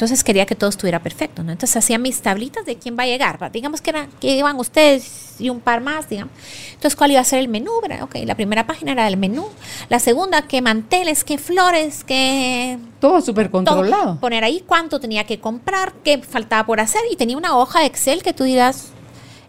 [0.00, 1.52] Entonces quería que todo estuviera perfecto, ¿no?
[1.52, 3.52] Entonces hacía mis tablitas de quién va a llegar.
[3.52, 6.32] Digamos que, era, que iban ustedes y un par más, digamos.
[6.72, 7.70] Entonces, ¿cuál iba a ser el menú?
[8.00, 9.46] Ok, la primera página era el menú.
[9.90, 12.78] La segunda, qué manteles, qué flores, qué...
[12.98, 14.18] Todo súper controlado.
[14.20, 17.02] Poner ahí cuánto tenía que comprar, qué faltaba por hacer.
[17.12, 18.92] Y tenía una hoja de Excel que tú dirás,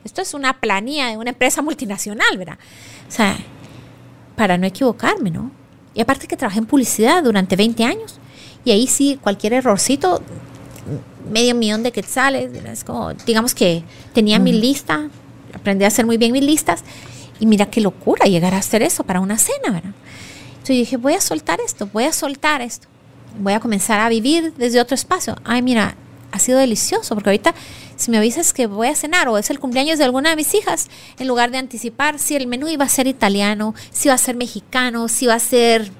[0.04, 2.58] esto es una planilla de una empresa multinacional, ¿verdad?
[3.08, 3.38] O sea,
[4.36, 5.50] para no equivocarme, ¿no?
[5.94, 8.18] Y aparte que trabajé en publicidad durante 20 años.
[8.63, 10.21] Y ahí sí, cualquier errorcito,
[11.32, 12.51] medio millón de quetzales.
[12.66, 13.84] Es como, digamos que
[14.14, 15.09] tenía mi lista,
[15.53, 16.84] aprendí a hacer muy bien mis listas.
[17.39, 19.93] Y mira qué locura llegar a hacer eso para una cena, ¿verdad?
[20.51, 22.88] Entonces dije, voy a soltar esto, voy a soltar esto.
[23.39, 25.36] Voy a comenzar a vivir desde otro espacio.
[25.43, 25.95] Ay, mira,
[26.32, 27.55] ha sido delicioso, porque ahorita
[27.95, 30.53] si me avisas que voy a cenar o es el cumpleaños de alguna de mis
[30.53, 30.89] hijas,
[31.20, 34.36] en lugar de anticipar si el menú iba a ser italiano, si iba a ser
[34.36, 35.91] mexicano, si iba a ser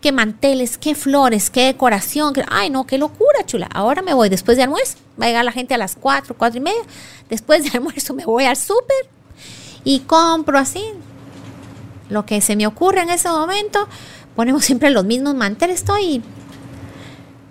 [0.00, 2.34] qué manteles, qué flores, qué decoración.
[2.48, 3.68] ay, no, qué locura, chula.
[3.72, 4.96] Ahora me voy después de almuerzo.
[5.20, 6.82] Va a llegar la gente a las 4, 4 y media.
[7.28, 9.08] Después de almuerzo me voy al súper
[9.84, 10.82] y compro así
[12.08, 13.86] lo que se me ocurre en ese momento.
[14.36, 16.22] Ponemos siempre los mismos manteles, estoy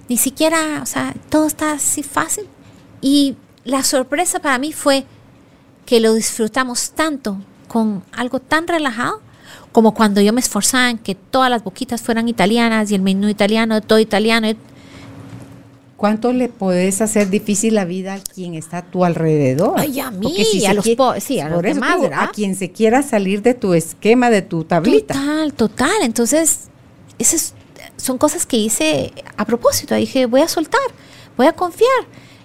[0.10, 2.48] ni siquiera, o sea, todo está así fácil.
[3.02, 5.06] Y la sorpresa para mí fue
[5.86, 9.22] que lo disfrutamos tanto con algo tan relajado
[9.74, 13.28] como cuando yo me esforzaba en que todas las boquitas fueran italianas y el menú
[13.28, 14.48] italiano, todo italiano.
[15.98, 19.74] ¿Cuánto le puedes hacer difícil la vida a quien está a tu alrededor?
[19.78, 20.36] Ay, a mí,
[20.68, 20.86] a los,
[21.24, 25.14] sí, a los demás, A quien se quiera salir de tu esquema, de tu tablita.
[25.14, 25.96] Total, total.
[26.02, 26.68] Entonces,
[27.18, 27.56] esas
[27.98, 29.96] son cosas que hice a propósito.
[29.96, 30.82] Dije, voy a soltar,
[31.36, 31.90] voy a confiar.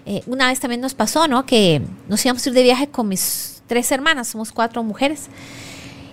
[0.06, 1.44] Eh, una vez también nos pasó, ¿no?
[1.44, 5.26] Que nos íbamos a ir de viaje con mis tres hermanas, somos cuatro mujeres.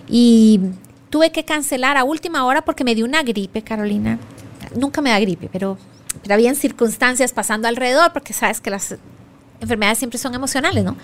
[0.08, 0.60] Y
[1.10, 4.18] tuve que cancelar a última hora porque me dio una gripe, Carolina.
[4.74, 5.78] Nunca me da gripe, pero
[6.22, 8.96] pero habían circunstancias pasando alrededor, porque sabes que las
[9.60, 10.96] enfermedades siempre son emocionales, ¿no?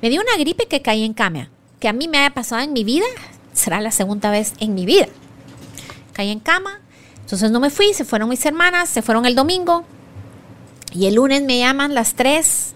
[0.00, 1.50] Me dio una gripe que caí en cama,
[1.80, 3.06] que a mí me haya pasado en mi vida,
[3.52, 5.08] será la segunda vez en mi vida.
[6.12, 6.80] Caí en cama,
[7.20, 9.84] entonces no me fui, se fueron mis hermanas, se fueron el domingo,
[10.92, 12.74] y el lunes me llaman las tres,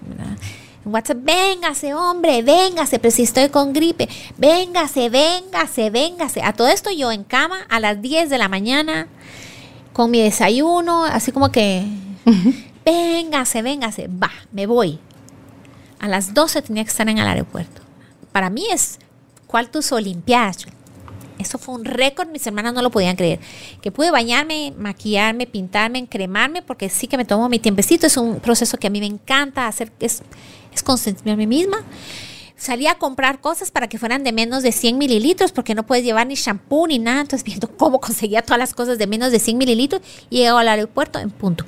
[0.87, 4.09] en WhatsApp, véngase, hombre, véngase, pero si estoy con gripe,
[4.39, 6.43] véngase, véngase, véngase.
[6.43, 9.09] A todo esto yo en cama a las 10 de la mañana,
[9.93, 11.85] con mi desayuno, así como que,
[12.85, 15.01] véngase, véngase, va, me voy.
[15.99, 17.83] A las 12 tenía que estar en el aeropuerto.
[18.31, 18.99] Para mí es
[19.47, 20.67] cuál tus Olimpiadas.
[21.39, 23.41] Eso fue un récord, mis hermanas no lo podían creer.
[23.83, 28.07] Que pude bañarme, maquillarme, pintarme, encremarme, porque sí que me tomo mi tiempecito.
[28.07, 30.23] Es un proceso que a mí me encanta hacer, es,
[30.73, 31.85] es consentirme a mí misma
[32.57, 36.05] salí a comprar cosas para que fueran de menos de 100 mililitros, porque no puedes
[36.05, 37.21] llevar ni shampoo ni nada.
[37.21, 40.69] Entonces, viendo cómo conseguía todas las cosas de menos de 100 mililitros y llego al
[40.69, 41.65] aeropuerto en punto.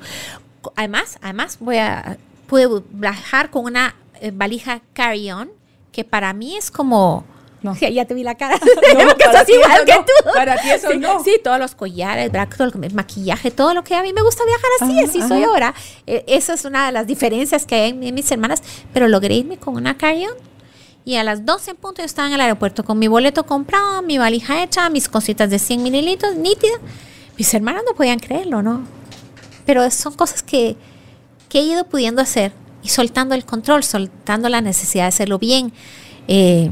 [0.75, 2.17] Además, además voy a,
[2.47, 5.49] pude viajar con una eh, valija carry-on,
[5.91, 7.23] que para mí es como...
[7.61, 7.75] No.
[7.75, 8.57] ya te vi la cara.
[8.93, 10.29] No, que ti igual que tú.
[10.33, 11.23] para ti eso sí, no.
[11.23, 14.69] Sí, todos los collares, todo el maquillaje, todo lo que a mí me gusta viajar
[14.81, 15.73] así, así soy ahora.
[16.07, 18.61] Eh, esa es una de las diferencias que hay en mis hermanas,
[18.93, 20.49] pero logré irme con una carry-on
[21.05, 24.01] y a las 12 en punto yo estaba en el aeropuerto con mi boleto comprado,
[24.01, 26.77] mi valija hecha, mis cositas de 100 mililitros, nítida.
[27.37, 28.83] Mis hermanas no podían creerlo, ¿no?
[29.65, 30.75] Pero son cosas que,
[31.47, 32.51] que he ido pudiendo hacer
[32.83, 35.71] y soltando el control, soltando la necesidad de hacerlo bien.
[36.27, 36.69] Eh,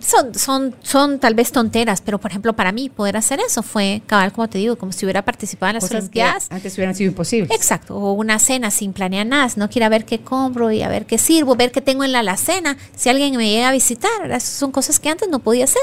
[0.00, 4.02] son, son, son tal vez tonteras, pero por ejemplo para mí poder hacer eso fue,
[4.06, 6.46] cabal, como te digo, como si hubiera participado en las Olimpiadas.
[6.50, 7.54] Antes hubieran sido imposible.
[7.54, 11.06] Exacto, o una cena sin planear nada, no quiero ver qué compro y a ver
[11.06, 14.44] qué sirvo, ver qué tengo en la alacena, si alguien me llega a visitar, esas
[14.44, 15.82] son cosas que antes no podía hacer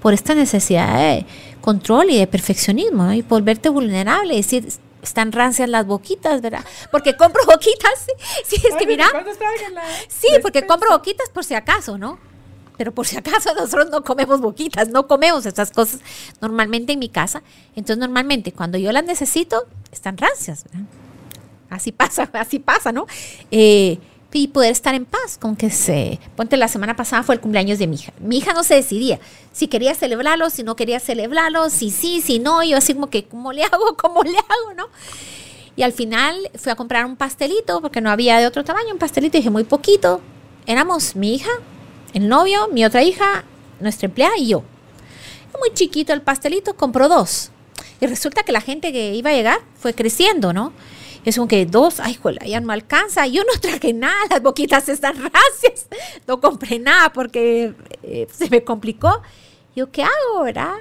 [0.00, 1.26] por esta necesidad de
[1.60, 4.68] control y de perfeccionismo y volverte vulnerable, y decir,
[5.02, 6.64] están rancias las boquitas, ¿verdad?
[6.90, 8.06] Porque compro boquitas,
[8.46, 9.06] sí, es que mira,
[10.08, 12.18] sí, porque compro boquitas por si acaso, ¿no?
[12.76, 16.00] Pero por si acaso nosotros no comemos boquitas, no comemos estas cosas
[16.40, 17.42] normalmente en mi casa.
[17.74, 20.64] Entonces normalmente cuando yo las necesito, están rancias.
[21.70, 23.06] Así pasa, así pasa, ¿no?
[23.50, 23.98] Eh,
[24.36, 26.20] y poder estar en paz con que se...
[26.36, 28.12] Ponte, la semana pasada fue el cumpleaños de mi hija.
[28.20, 29.18] Mi hija no se decidía
[29.52, 32.62] si quería celebrarlo, si no quería celebrarlo, si sí, si no.
[32.62, 33.96] Yo así como que, ¿cómo le hago?
[33.96, 34.74] ¿Cómo le hago?
[34.76, 34.88] ¿No?
[35.74, 38.98] Y al final fui a comprar un pastelito porque no había de otro tamaño, un
[38.98, 40.20] pastelito, dije, muy poquito.
[40.66, 41.50] Éramos mi hija,
[42.16, 43.44] el novio, mi otra hija,
[43.78, 44.64] nuestra empleada y yo.
[45.60, 47.50] Muy chiquito el pastelito, compró dos.
[48.00, 50.72] Y resulta que la gente que iba a llegar fue creciendo, ¿no?
[51.26, 53.26] Es como que dos, ay, joder, ya no alcanza.
[53.26, 55.88] Yo no traje nada, las boquitas están racias.
[56.26, 59.20] No compré nada porque eh, se me complicó.
[59.74, 60.76] Yo, ¿qué hago, verdad?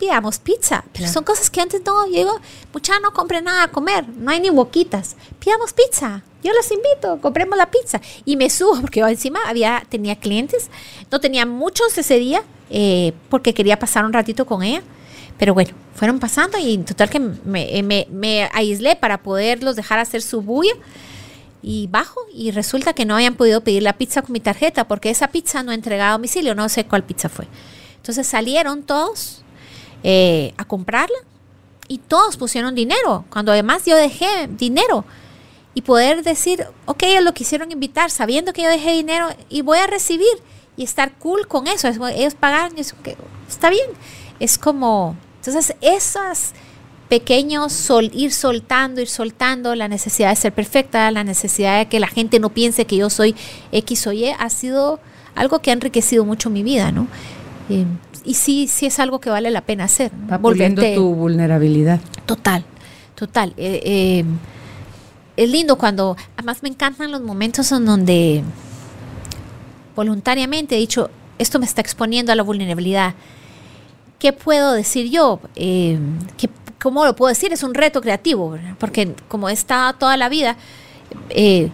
[0.00, 0.84] pidamos pizza.
[0.92, 2.40] Pero son cosas que antes no, yo digo,
[2.72, 5.14] mucha no compré nada a comer, no hay ni boquitas.
[5.38, 6.24] Pidamos pizza.
[6.42, 8.00] Yo los invito, compremos la pizza.
[8.24, 10.70] Y me subo, porque yo encima había, tenía clientes,
[11.10, 14.82] no tenía muchos ese día, eh, porque quería pasar un ratito con ella.
[15.38, 19.76] Pero bueno, fueron pasando y en total que me, eh, me, me aislé para poderlos
[19.76, 20.72] dejar hacer su bulla
[21.62, 25.10] y bajo y resulta que no habían podido pedir la pizza con mi tarjeta porque
[25.10, 27.46] esa pizza no entregaba a domicilio, no sé cuál pizza fue.
[27.96, 29.42] Entonces salieron todos
[30.02, 31.18] eh, a comprarla
[31.86, 35.04] y todos pusieron dinero, cuando además yo dejé dinero
[35.74, 39.78] y poder decir, ok, ellos lo quisieron invitar sabiendo que yo dejé dinero y voy
[39.78, 40.28] a recibir
[40.76, 43.16] y estar cool con eso, ellos pagan, eso que
[43.48, 43.86] está bien,
[44.40, 46.52] es como, entonces esas
[47.08, 52.00] pequeños sol, ir soltando, ir soltando la necesidad de ser perfecta, la necesidad de que
[52.00, 53.34] la gente no piense que yo soy
[53.70, 54.98] X o Y, ha sido
[55.34, 57.06] algo que ha enriquecido mucho mi vida, ¿no?
[57.68, 57.84] Eh,
[58.24, 60.10] y sí, sí es algo que vale la pena hacer.
[60.30, 62.00] Va volviendo tu vulnerabilidad.
[62.26, 62.64] Total,
[63.14, 63.52] total.
[63.56, 64.24] Eh, eh,
[65.36, 68.42] es lindo cuando, además me encantan los momentos en donde
[69.96, 73.14] voluntariamente he dicho, esto me está exponiendo a la vulnerabilidad.
[74.18, 75.40] ¿Qué puedo decir yo?
[75.56, 75.98] Eh,
[76.80, 77.52] ¿Cómo lo puedo decir?
[77.52, 80.56] Es un reto creativo, porque como he estado toda la vida
[81.30, 81.70] eh,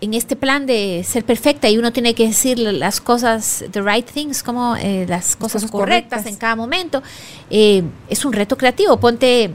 [0.00, 4.08] en este plan de ser perfecta y uno tiene que decir las cosas, the right
[4.08, 7.02] things, como eh, las cosas, correctas, en cada momento,
[7.50, 8.98] es un reto creativo.
[8.98, 9.50] Ponte,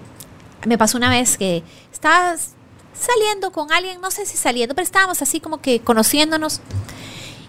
[0.66, 2.56] me pasó una vez que estabas
[2.94, 6.62] saliendo con alguien, no sé si saliendo, pero estábamos así como que conociéndonos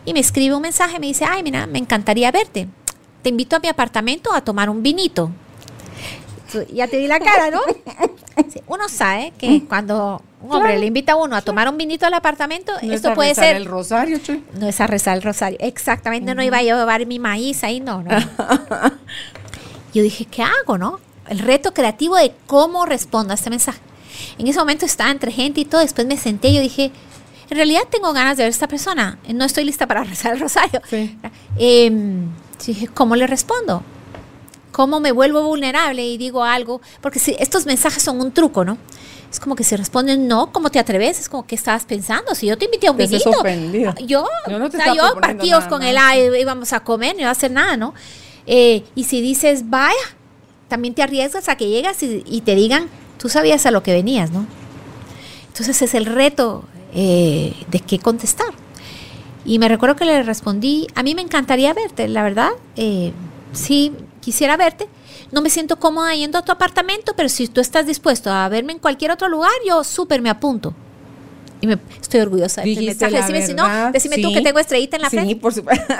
[0.05, 2.68] y me escribe un mensaje, me dice, ay, mira, me encantaría verte.
[3.22, 5.30] Te invito a mi apartamento a tomar un vinito.
[6.72, 7.61] Ya te di la cara, ¿no?
[8.68, 12.14] uno sabe que cuando un hombre le invita a uno a tomar un vinito al
[12.14, 13.57] apartamento, esto puede ser.
[13.57, 14.40] el rosario, che.
[14.61, 15.59] No es a rezar el rosario.
[15.61, 18.11] Exactamente, no iba a llevar mi maíz ahí, no, no.
[19.95, 21.01] Yo dije, ¿qué hago, no?
[21.28, 23.80] El reto creativo de cómo respondo a este mensaje.
[24.38, 25.80] En ese momento estaba entre gente y todo.
[25.80, 26.92] Después me senté y yo dije,
[27.50, 29.18] en realidad tengo ganas de ver a esta persona.
[29.32, 30.80] No estoy lista para rezar el rosario.
[31.56, 32.28] Em,
[32.66, 33.82] dije, ¿cómo le respondo?
[34.72, 36.80] ¿Cómo me vuelvo vulnerable y digo algo?
[37.00, 38.76] Porque si, estos mensajes son un truco, ¿no?
[39.30, 41.20] Es como que si responden no, ¿cómo te atreves?
[41.20, 42.34] Es como que estabas pensando.
[42.34, 43.30] Si yo te invité a un vinito,
[44.04, 47.50] yo, yo, no yo partidos con el él, íbamos a comer, no iba a hacer
[47.50, 47.94] nada, ¿no?
[48.46, 49.94] Eh, y si dices, vaya,
[50.68, 52.88] también te arriesgas a que llegas y te digan,
[53.18, 54.46] tú sabías a lo que venías, ¿no?
[55.48, 58.48] Entonces es el reto eh, de qué contestar.
[59.44, 63.12] Y me recuerdo que le respondí, a mí me encantaría verte, la verdad, eh,
[63.52, 64.88] sí quisiera verte.
[65.32, 68.72] No me siento cómoda yendo a tu apartamento, pero si tú estás dispuesto a verme
[68.72, 70.74] en cualquier otro lugar, yo súper me apunto.
[71.60, 73.16] Y me, estoy orgullosa de este mensaje.
[73.16, 75.28] Decime, si no, decime tú que tengo estrellita en la frente.
[75.30, 75.94] Sí, por supuesto.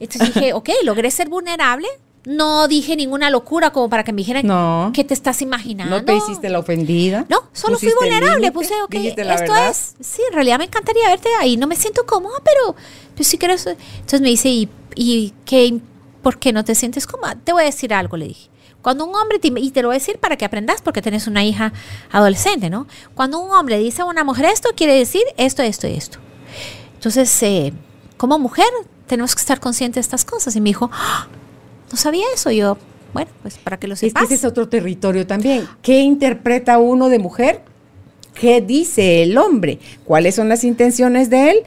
[0.00, 1.88] Entonces dije, ok, logré ser vulnerable,
[2.26, 4.90] no dije ninguna locura como para que me dijeran no.
[4.94, 5.98] qué te estás imaginando.
[5.98, 7.26] No te hiciste la ofendida.
[7.28, 8.50] No, solo fui vulnerable.
[8.50, 9.94] Puse, ok, esto es.
[10.00, 11.56] Sí, en realidad me encantaría verte ahí.
[11.56, 12.76] No me siento cómoda, pero
[13.14, 13.66] pues si quieres.
[13.66, 15.80] Entonces me dice, ¿y, y qué,
[16.22, 17.36] por qué no te sientes cómoda?
[17.42, 18.48] Te voy a decir algo, le dije.
[18.80, 21.26] Cuando un hombre, te, y te lo voy a decir para que aprendas porque tienes
[21.26, 21.72] una hija
[22.10, 22.86] adolescente, ¿no?
[23.14, 26.18] Cuando un hombre dice a una mujer esto, quiere decir esto, esto y esto.
[26.94, 27.72] Entonces, eh,
[28.18, 28.66] como mujer,
[29.06, 30.54] tenemos que estar conscientes de estas cosas.
[30.56, 31.28] Y me dijo, ¡Ah!
[31.94, 32.50] No sabía eso.
[32.50, 32.76] Yo,
[33.12, 34.24] bueno, pues para que lo sepas.
[34.24, 35.68] Es que ese es otro territorio también.
[35.80, 37.62] ¿Qué interpreta uno de mujer?
[38.34, 39.78] ¿Qué dice el hombre?
[40.04, 41.58] ¿Cuáles son las intenciones de él?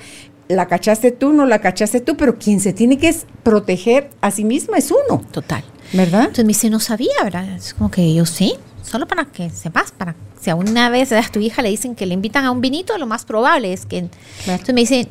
[0.49, 4.43] La cachaste tú, no la cachaste tú, pero quien se tiene que proteger a sí
[4.43, 5.23] mismo es uno.
[5.31, 5.63] Total.
[5.93, 6.23] ¿Verdad?
[6.23, 7.47] Entonces me dice, no sabía, ¿verdad?
[7.55, 11.21] Es como que yo sí, solo para que sepas, para si a una vez a
[11.21, 14.09] tu hija le dicen que le invitan a un vinito, lo más probable es que...
[14.45, 15.07] Entonces me dice,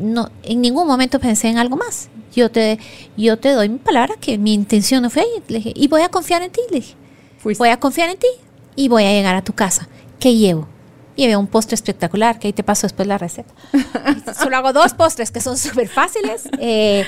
[0.00, 2.78] no, en ningún momento pensé en algo más yo te,
[3.16, 5.42] yo te doy mi palabra que mi intención no fue ahí.
[5.48, 6.60] Le dije, y voy a confiar en ti.
[6.70, 6.94] Le dije,
[7.42, 8.28] voy a confiar en ti
[8.76, 9.88] y voy a llegar a tu casa.
[10.20, 10.68] ¿Qué llevo?
[11.16, 13.52] Llevé un postre espectacular, que ahí te paso después la receta.
[14.38, 16.48] Solo hago dos postres que son súper fáciles.
[16.60, 17.06] Eh,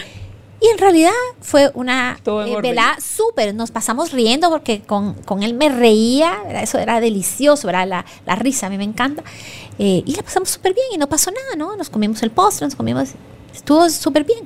[0.61, 3.55] y en realidad fue una eh, velada súper.
[3.55, 6.39] Nos pasamos riendo porque con, con él me reía.
[6.63, 7.87] Eso era delicioso, ¿verdad?
[7.87, 9.23] La, la, risa, a mí me encanta.
[9.79, 11.77] Eh, y la pasamos súper bien y no pasó nada, ¿no?
[11.77, 13.11] Nos comimos el postre, nos comimos
[13.55, 14.41] estuvo súper bien.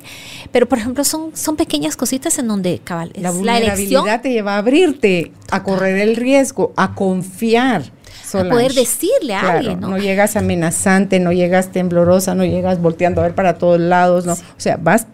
[0.51, 4.57] Pero, por ejemplo, son, son pequeñas cositas en donde, cabal, la vulnerabilidad te lleva a
[4.59, 7.91] abrirte, a correr el riesgo, a confiar.
[8.33, 9.89] A poder decirle a alguien, ¿no?
[9.89, 14.33] No llegas amenazante, no llegas temblorosa, no llegas volteando a ver para todos lados, ¿no?
[14.33, 15.05] O sea, vas.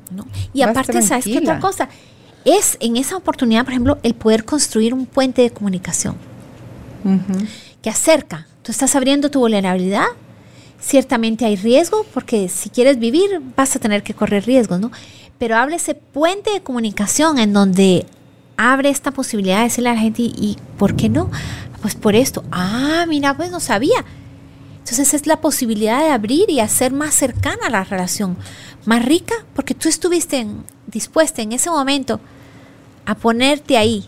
[0.54, 1.90] Y aparte, ¿sabes qué otra cosa?
[2.46, 6.16] Es en esa oportunidad, por ejemplo, el poder construir un puente de comunicación
[7.82, 8.48] que acerca.
[8.64, 10.06] Tú estás abriendo tu vulnerabilidad
[10.80, 14.92] Ciertamente hay riesgo porque si quieres vivir vas a tener que correr riesgos, ¿no?
[15.38, 18.06] Pero abre ese puente de comunicación en donde
[18.58, 21.30] abre esta posibilidad de decirle a la gente, ¿y por qué no?
[21.82, 22.44] Pues por esto.
[22.52, 24.04] Ah, mira, pues no sabía.
[24.80, 28.38] Entonces es la posibilidad de abrir y hacer más cercana la relación,
[28.86, 30.48] más rica, porque tú estuviste
[30.88, 32.20] dispuesta en ese momento
[33.06, 34.06] a ponerte ahí,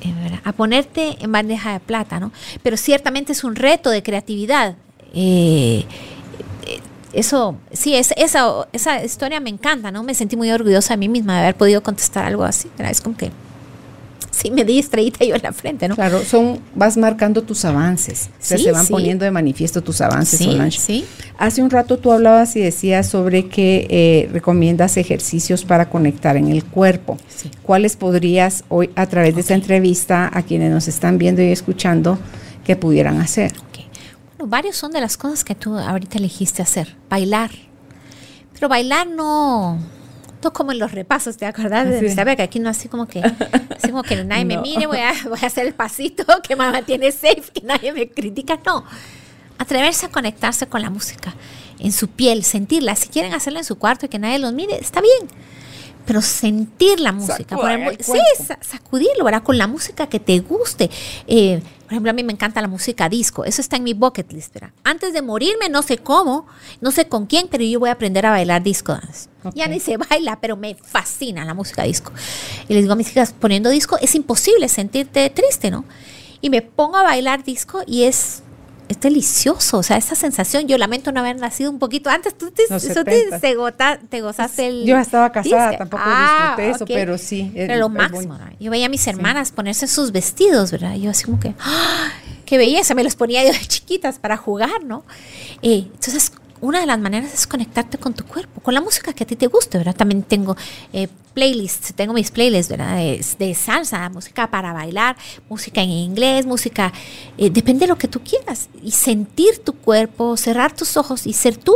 [0.00, 2.32] eh, a ponerte en bandeja de plata, ¿no?
[2.62, 4.76] Pero ciertamente es un reto de creatividad.
[5.14, 5.86] Eh,
[7.14, 10.02] eso, sí, es, esa, esa historia me encanta, ¿no?
[10.02, 12.68] Me sentí muy orgullosa de mí misma de haber podido contestar algo así.
[12.78, 13.30] Es como que
[14.34, 15.94] sí me di estrellita yo en la frente, ¿no?
[15.94, 18.30] Claro, son, vas marcando tus avances.
[18.40, 20.80] O sea, se van poniendo de manifiesto tus avances, sí, Solange.
[20.80, 21.04] Sí.
[21.38, 26.48] Hace un rato tú hablabas y decías sobre que eh, recomiendas ejercicios para conectar en
[26.48, 27.16] el cuerpo.
[27.62, 32.18] ¿Cuáles podrías hoy, a través de esta entrevista, a quienes nos están viendo y escuchando,
[32.64, 33.52] que pudieran hacer?
[34.46, 36.96] Varios son de las cosas que tú ahorita elegiste hacer.
[37.08, 37.50] Bailar.
[38.52, 39.78] Pero bailar no,
[40.44, 41.88] noto como en los repasos, ¿te acordás?
[41.88, 42.14] De Sí.
[42.14, 44.62] ¿Sabe que aquí no así como que, así como que nadie me No.
[44.62, 48.08] mire, voy a, voy a hacer el pasito que me mantiene safe, que nadie me
[48.08, 48.58] critica.
[48.64, 48.84] No,
[49.58, 51.34] atreverse a conectarse con la música
[51.78, 52.94] en su piel, sentirla.
[52.96, 55.28] Si quieren hacerlo en su cuarto y que nadie los mire, está bien.
[56.06, 58.18] Pero sentir la música, el sí,
[58.60, 59.42] sacudirlo, ¿verdad?
[59.42, 60.90] Con la música que te guste.
[61.26, 63.44] Eh, por ejemplo, a mí me encanta la música disco.
[63.44, 64.70] Eso está en mi bucket list, ¿verdad?
[64.84, 66.46] Antes de morirme, no sé cómo,
[66.80, 69.28] no sé con quién, pero yo voy a aprender a bailar disco dance.
[69.54, 72.12] Ya ni se baila, pero me fascina la música disco.
[72.68, 75.84] Y les digo a mis hijas, poniendo disco, es imposible sentirte triste, ¿no?
[76.40, 78.42] Y me pongo a bailar disco y es,
[78.88, 79.78] es delicioso.
[79.78, 82.36] O sea, esa sensación, yo lamento no haber nacido un poquito antes.
[82.36, 83.98] Tú te, eso te, 70s.
[84.08, 84.84] te gozaste el...
[84.84, 87.50] Yo estaba casada, tampoco Ah, disfruté eso, pero sí.
[87.54, 88.34] es- Pero lo máximo.
[88.38, 88.52] ¿verdad?
[88.60, 90.94] Yo veía a mis hermanas ponerse sus vestidos, ¿verdad?
[90.96, 92.08] Yo así como que, ¡ah!
[92.44, 92.94] ¡Qué belleza!
[92.94, 95.04] Me los ponía yo de chiquitas para jugar, ¿no?
[95.62, 96.30] Eh, entonces,
[96.64, 99.36] una de las maneras es conectarte con tu cuerpo, con la música que a ti
[99.36, 99.94] te guste, ¿verdad?
[99.94, 100.56] También tengo
[100.92, 102.96] eh, playlists, tengo mis playlists, ¿verdad?
[102.96, 105.16] De, de salsa, música para bailar,
[105.50, 106.90] música en inglés, música,
[107.36, 108.70] eh, depende de lo que tú quieras.
[108.82, 111.74] Y sentir tu cuerpo, cerrar tus ojos y ser tú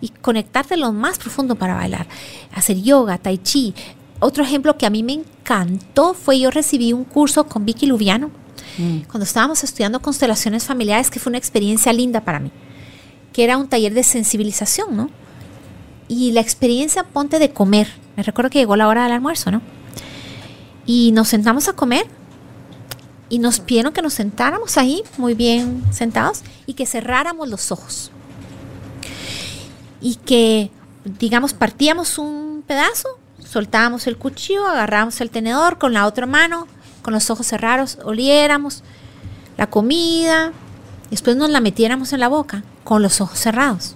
[0.00, 2.06] y conectarte lo más profundo para bailar.
[2.54, 3.74] Hacer yoga, tai chi.
[4.20, 8.30] Otro ejemplo que a mí me encantó fue yo recibí un curso con Vicky Luviano
[8.78, 9.00] Mm.
[9.08, 12.50] cuando estábamos estudiando constelaciones familiares, que fue una experiencia linda para mí,
[13.34, 15.10] que era un taller de sensibilización, ¿no?
[16.06, 17.88] Y la experiencia, ponte de comer.
[18.16, 19.60] Me recuerdo que llegó la hora del almuerzo, ¿no?
[20.86, 22.06] Y nos sentamos a comer
[23.28, 28.12] y nos pidieron que nos sentáramos ahí, muy bien sentados, y que cerráramos los ojos.
[30.00, 30.70] Y que,
[31.18, 36.68] digamos, partíamos un pedazo, soltábamos el cuchillo, agarrábamos el tenedor con la otra mano,
[37.02, 38.84] con los ojos cerrados, oliéramos
[39.56, 40.52] la comida,
[41.14, 43.94] después nos la metiéramos en la boca con los ojos cerrados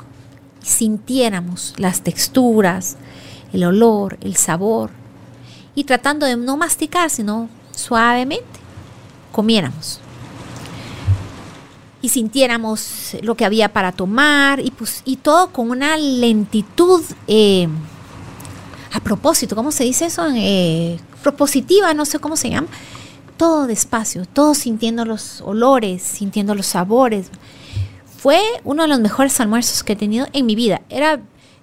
[0.63, 2.97] y sintiéramos las texturas,
[3.53, 4.91] el olor, el sabor
[5.75, 8.47] y tratando de no masticar, sino suavemente
[9.33, 9.99] comiéramos
[12.03, 17.67] y sintiéramos lo que había para tomar y, pues, y todo con una lentitud eh,
[18.93, 20.25] a propósito, ¿cómo se dice eso?
[20.37, 22.69] Eh, propositiva, no sé cómo se llama.
[23.39, 27.31] Todo despacio, todo sintiendo los olores, sintiendo los sabores.
[28.19, 30.83] Fue uno de los mejores almuerzos que he tenido en mi vida.
[30.91, 31.21] Era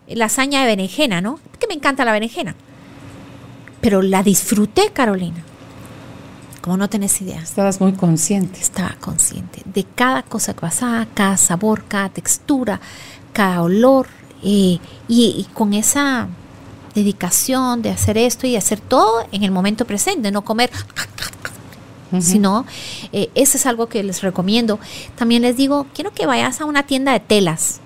[0.08, 1.40] lasaña de berenjena, ¿no?
[1.60, 2.56] Que me encanta la berenjena.
[3.82, 5.44] Pero la disfruté, Carolina.
[6.62, 7.42] Como no tenés idea.
[7.42, 8.60] Estabas muy consciente.
[8.60, 12.80] Estaba consciente de cada cosa que pasaba, cada sabor, cada textura,
[13.34, 14.08] cada olor.
[14.42, 16.28] eh, y, y con esa
[16.96, 20.72] dedicación de hacer esto y hacer todo en el momento presente, no comer
[22.12, 22.22] Ujú.
[22.22, 22.66] sino
[23.14, 24.80] eh, eso es algo que les recomiendo.
[25.16, 27.82] También les digo, quiero que vayas a una tienda de telas.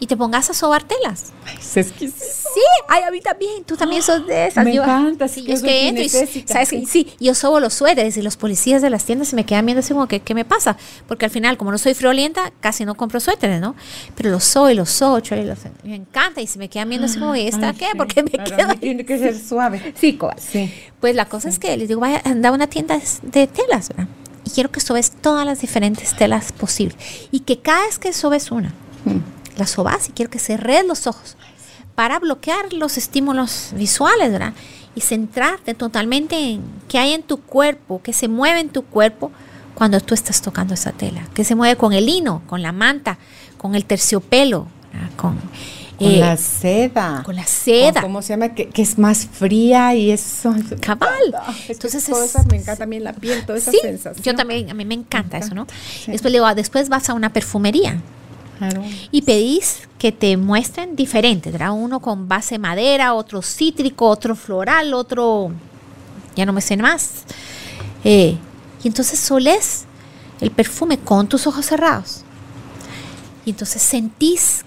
[0.00, 1.32] Y te pongas a sobar telas.
[1.44, 2.24] Ay, es exquisito.
[2.24, 4.64] Sí, ay, a mí también, tú también sos de esas.
[4.64, 6.68] Me Yo- encanta, Sí, yo es yo soy que entro y, kinestésica, ¿sabes?
[6.68, 6.86] sí.
[6.88, 9.80] sí, yo sobo los suéteres y los policías de las tiendas se me quedan viendo
[9.80, 10.76] así como que, ¿qué me pasa?
[11.06, 13.74] Porque al final, como no soy friolenta, casi no compro suéteres, ¿no?
[14.14, 17.18] Pero los soy, los ocho, y los, me encanta y se me quedan viendo así
[17.18, 17.86] como, ¿y esta Ay, qué?
[17.92, 19.94] sí, Porque me mí Tiene que ser suave.
[20.00, 20.40] Sí, coas.
[20.42, 20.72] Sí.
[21.00, 24.06] Pues la cosa es que les digo, vaya, anda a una tienda de telas, ¿verdad?
[24.44, 26.96] Y quiero que sobes todas las diferentes telas posibles.
[27.30, 28.72] Y que cada vez que sobes una,
[29.04, 29.18] Mm.
[29.58, 31.36] La sobas y quiero que cerres los ojos
[31.94, 34.52] para bloquear los estímulos visuales, ¿verdad?
[34.94, 39.32] Y centrarte totalmente en qué hay en tu cuerpo, qué se mueve en tu cuerpo
[39.74, 43.18] cuando tú estás tocando esa tela, qué se mueve con el lino, con la manta,
[43.56, 45.10] con el terciopelo, ¿verdad?
[45.16, 45.36] con,
[45.98, 47.22] Con eh, la seda.
[47.24, 48.00] con la seda.
[48.02, 48.50] ¿Cómo se llama?
[48.54, 50.54] Que, que es más fría y eso.
[50.80, 51.10] Cabal.
[51.68, 54.22] Entonces, Entonces todo es- me encanta también la piel, toda esa sí, sensación.
[54.24, 55.62] yo también, a mí me encanta Me eso, ¿no?
[55.62, 56.12] encanta, sí.
[56.12, 58.00] Después le digo, ah, después vas a una perfumería
[58.58, 58.82] Claro.
[59.12, 61.72] y pedís que te muestren diferentes, ¿verdad?
[61.72, 65.52] Uno con base madera, otro cítrico, otro floral, otro,
[66.34, 67.24] ya no me sé más.
[68.04, 68.36] Eh,
[68.82, 69.84] y entonces solés
[70.40, 72.22] el perfume con tus ojos cerrados.
[73.44, 74.64] Y entonces sentís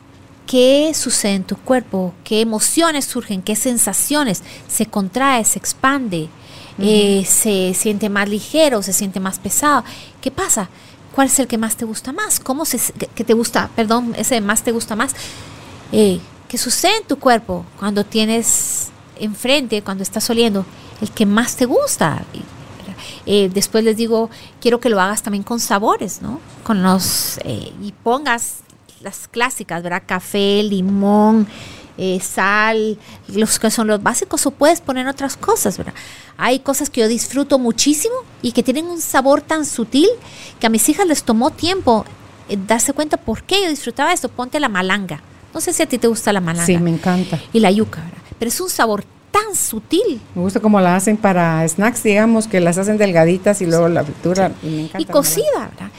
[0.47, 6.29] qué sucede en tu cuerpo, qué emociones surgen, qué sensaciones, se contrae, se expande,
[6.79, 9.83] eh, se siente más ligero, se siente más pesado.
[10.19, 10.69] ¿Qué pasa?
[11.13, 12.39] ¿Cuál es el que más te gusta más?
[12.39, 15.13] ¿Cómo se, que te gusta, perdón, ese más te gusta más?
[15.91, 18.89] Eh, ¿Qué sucede en tu cuerpo cuando tienes
[19.19, 20.65] enfrente, cuando estás oliendo,
[21.01, 22.23] el que más te gusta?
[23.25, 26.39] Eh, después les digo, quiero que lo hagas también con sabores, ¿no?
[26.63, 28.59] Con los, eh, y pongas
[29.01, 30.03] las clásicas, ¿verdad?
[30.05, 31.47] Café, limón,
[31.97, 35.93] eh, sal, los que son los básicos, o puedes poner otras cosas, ¿verdad?
[36.37, 40.07] Hay cosas que yo disfruto muchísimo y que tienen un sabor tan sutil
[40.59, 42.05] que a mis hijas les tomó tiempo
[42.49, 44.29] eh, darse cuenta por qué yo disfrutaba esto.
[44.29, 45.21] Ponte la malanga.
[45.53, 47.39] No sé si a ti te gusta la malanga Sí, me encanta.
[47.53, 48.17] y la yuca, ¿verdad?
[48.39, 50.19] pero es un sabor tan sutil.
[50.35, 54.03] Me gusta cómo la hacen para snacks, digamos, que las hacen delgaditas y luego la
[54.03, 54.51] fritura.
[54.63, 55.89] Y, y cocida, ¿verdad?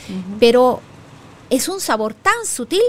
[0.40, 0.80] Pero
[1.48, 2.82] es un sabor tan sutil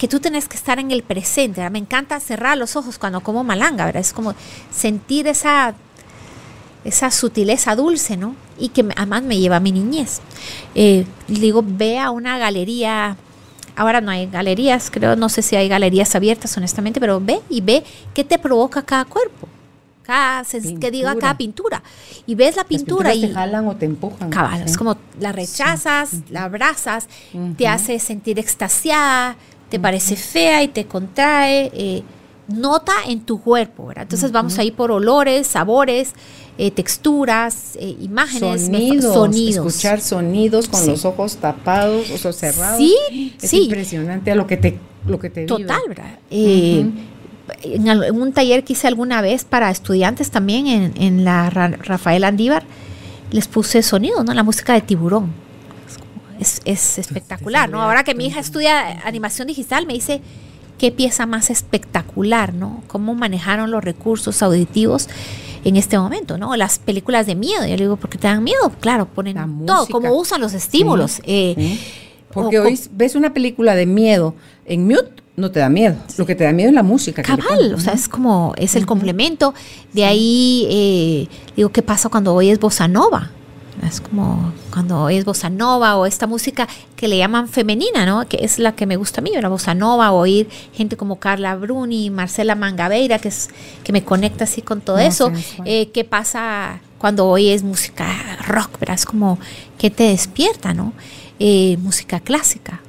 [0.00, 1.68] que tú tenés que estar en el presente.
[1.68, 4.00] Me encanta cerrar los ojos cuando como malanga, ¿verdad?
[4.00, 4.34] Es como
[4.70, 5.74] sentir esa,
[6.86, 8.34] esa sutileza dulce, ¿no?
[8.58, 10.22] Y que además me lleva a mi niñez.
[10.74, 13.18] Eh, digo, ve a una galería.
[13.76, 17.60] Ahora no hay galerías, creo, no sé si hay galerías abiertas, honestamente, pero ve y
[17.60, 17.84] ve
[18.14, 19.48] qué te provoca cada cuerpo.
[20.02, 20.44] Cada,
[20.80, 21.82] que diga cada pintura.
[22.26, 23.20] Y ves la pintura y.
[23.20, 24.30] te jalan o te empujan.
[24.30, 27.06] Cabal, es como la rechazas, la abrazas,
[27.58, 29.36] te hace sentir extasiada,
[29.70, 32.02] te parece fea y te contrae, eh,
[32.48, 34.02] nota en tu cuerpo, ¿verdad?
[34.02, 36.12] Entonces vamos ahí por olores, sabores,
[36.58, 42.78] eh, texturas, eh, imágenes, sonidos, Escuchar sonidos con los ojos tapados o cerrados.
[42.78, 46.18] Sí, es impresionante a lo que te, lo que te Total, ¿verdad?
[46.30, 47.08] en,
[48.12, 52.64] un taller que hice alguna vez para estudiantes también en, en la Rafael Andívar,
[53.30, 54.34] les puse sonido, ¿no?
[54.34, 55.49] La música de tiburón
[56.40, 57.82] es, espectacular, ¿no?
[57.82, 60.20] Ahora que mi hija estudia animación digital, me dice
[60.78, 62.82] qué pieza más espectacular, ¿no?
[62.86, 65.08] Cómo manejaron los recursos auditivos
[65.64, 66.56] en este momento, ¿no?
[66.56, 68.72] Las películas de miedo, yo le digo, ¿por qué te dan miedo?
[68.80, 69.36] Claro, ponen
[69.66, 71.20] todo, cómo usan los estímulos.
[71.24, 71.78] Eh,
[72.32, 74.34] Porque hoy ves una película de miedo
[74.64, 75.96] en mute, no te da miedo.
[76.16, 77.22] Lo que te da miedo es la música.
[77.22, 79.54] Cabal, o sea, es como, es el complemento.
[79.92, 83.30] De ahí, eh, digo, ¿qué pasa cuando oyes bossa nova?
[83.86, 88.26] Es como cuando es bossa nova o esta música que le llaman femenina, ¿no?
[88.28, 91.56] Que es la que me gusta a mí, la bossa nova, oír gente como Carla
[91.56, 93.48] Bruni, Marcela Mangabeira, que es
[93.84, 95.32] que me conecta así con todo eso.
[95.64, 98.06] Eh, ¿Qué pasa cuando oyes música
[98.46, 98.78] rock?
[98.78, 98.94] ¿verdad?
[98.94, 99.38] Es como
[99.78, 100.92] que te despierta, ¿no?
[101.38, 102.80] Eh, música clásica.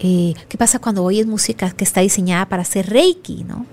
[0.00, 3.66] Eh, ¿Qué pasa cuando oyes música que está diseñada para hacer reiki, ¿no?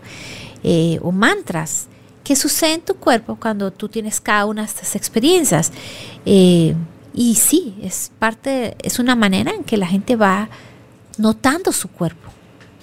[1.02, 1.88] o mantras.
[2.24, 5.72] ¿Qué sucede en tu cuerpo cuando tú tienes cada una de estas experiencias?
[7.14, 10.50] Eh, y sí, es parte, es una manera en que la gente va
[11.18, 12.30] notando su cuerpo,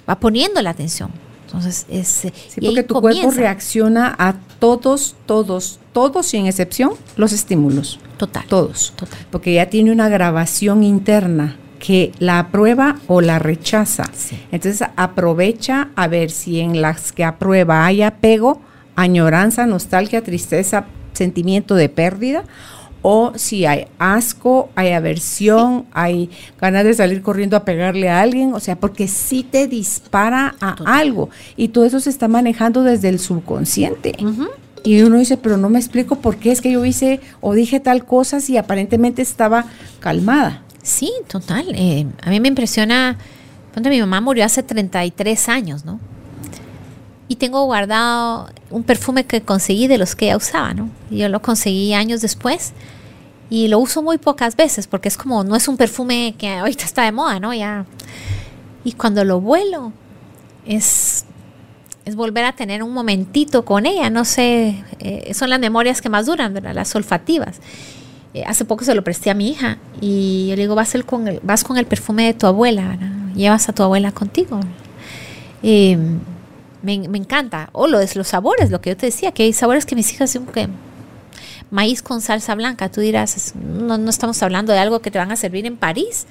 [0.08, 1.10] va poniendo la atención.
[1.46, 7.98] Entonces, es, sí, porque tu cuerpo reacciona a todos, todos, todos, sin excepción, los estímulos.
[8.18, 8.44] Total.
[8.48, 8.92] Todos.
[8.96, 9.18] Total.
[9.30, 14.04] Porque ya tiene una grabación interna que la aprueba o la rechaza.
[14.50, 18.60] Entonces aprovecha a ver si en las que aprueba hay apego
[18.96, 22.44] añoranza, nostalgia, tristeza, sentimiento de pérdida,
[23.02, 26.30] o si hay asco, hay aversión, hay
[26.60, 30.76] ganas de salir corriendo a pegarle a alguien, o sea, porque sí te dispara a
[30.98, 34.14] algo y todo eso se está manejando desde el subconsciente.
[34.84, 37.80] Y uno dice, pero no me explico por qué es que yo hice o dije
[37.80, 39.66] tal cosa si aparentemente estaba
[40.00, 40.62] calmada.
[40.82, 41.66] Sí, total.
[41.74, 43.18] Eh, a mí me impresiona,
[43.72, 46.00] cuando mi mamá murió hace 33 años, ¿no?
[47.28, 50.88] Y tengo guardado un perfume que conseguí de los que ella usaba, ¿no?
[51.10, 52.72] yo lo conseguí años después
[53.50, 56.84] y lo uso muy pocas veces porque es como, no es un perfume que ahorita
[56.84, 57.54] está de moda, ¿no?
[57.54, 57.86] Ya.
[58.84, 59.92] Y cuando lo vuelo,
[60.66, 61.24] es,
[62.04, 66.10] es volver a tener un momentito con ella, no sé, eh, son las memorias que
[66.10, 66.74] más duran, ¿verdad?
[66.74, 67.60] Las olfativas.
[68.34, 71.26] Eh, hace poco se lo presté a mi hija y yo le digo, vas, con
[71.26, 72.98] el, vas con el perfume de tu abuela,
[73.34, 74.60] llevas a tu abuela contigo.
[76.82, 77.70] Me, encanta.
[77.72, 80.12] O lo es los sabores, lo que yo te decía, que hay sabores que mis
[80.12, 80.68] hijas que
[81.70, 82.90] maíz con salsa blanca.
[82.90, 86.26] Tú dirás, no, no estamos hablando de algo que te van a servir en París.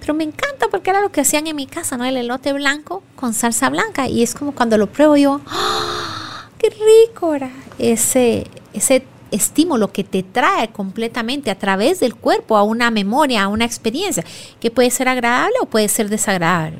[0.00, 2.04] Pero me encanta porque era lo que hacían en mi casa, ¿no?
[2.04, 4.08] El elote blanco con salsa blanca.
[4.08, 6.48] Y es como cuando lo pruebo yo, ¡ah!
[6.58, 7.50] ¡qué rico era!
[7.78, 13.48] Ese, ese estímulo que te trae completamente a través del cuerpo a una memoria, a
[13.48, 14.24] una experiencia,
[14.60, 16.78] que puede ser agradable o puede ser desagradable.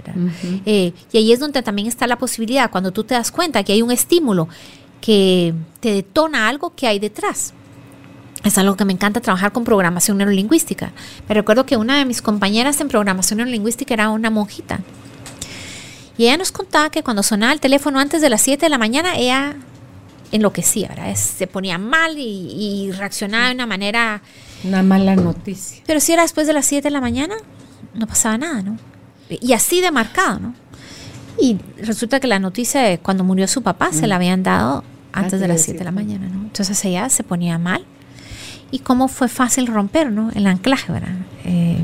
[0.64, 3.72] Eh, y ahí es donde también está la posibilidad, cuando tú te das cuenta que
[3.72, 4.48] hay un estímulo
[5.00, 7.55] que te detona algo que hay detrás.
[8.44, 10.92] Es algo que me encanta trabajar con programación neurolingüística.
[11.28, 14.80] Me recuerdo que una de mis compañeras en programación neurolingüística era una monjita.
[16.18, 18.78] Y ella nos contaba que cuando sonaba el teléfono antes de las 7 de la
[18.78, 19.57] mañana, ella
[20.33, 21.14] enloquecía, ¿verdad?
[21.14, 24.22] se ponía mal y, reaccionaba de una manera...
[24.64, 25.83] Una mala noticia.
[25.87, 27.35] Pero si era después de las 7 de la mañana,
[27.95, 28.78] no pasaba nada, ¿no?
[29.28, 30.55] Y así de marcado, ¿no?
[31.39, 34.18] Y resulta que la noticia de cuando murió su papá se la mm.
[34.18, 36.43] habían dado antes, de las 7 de la mañana, ¿no?
[36.43, 37.85] Entonces ella se ponía mal.
[38.70, 40.30] Y cómo fue fácil romper, ¿no?
[40.30, 41.14] El anclaje, ¿verdad?
[41.45, 41.78] Eh,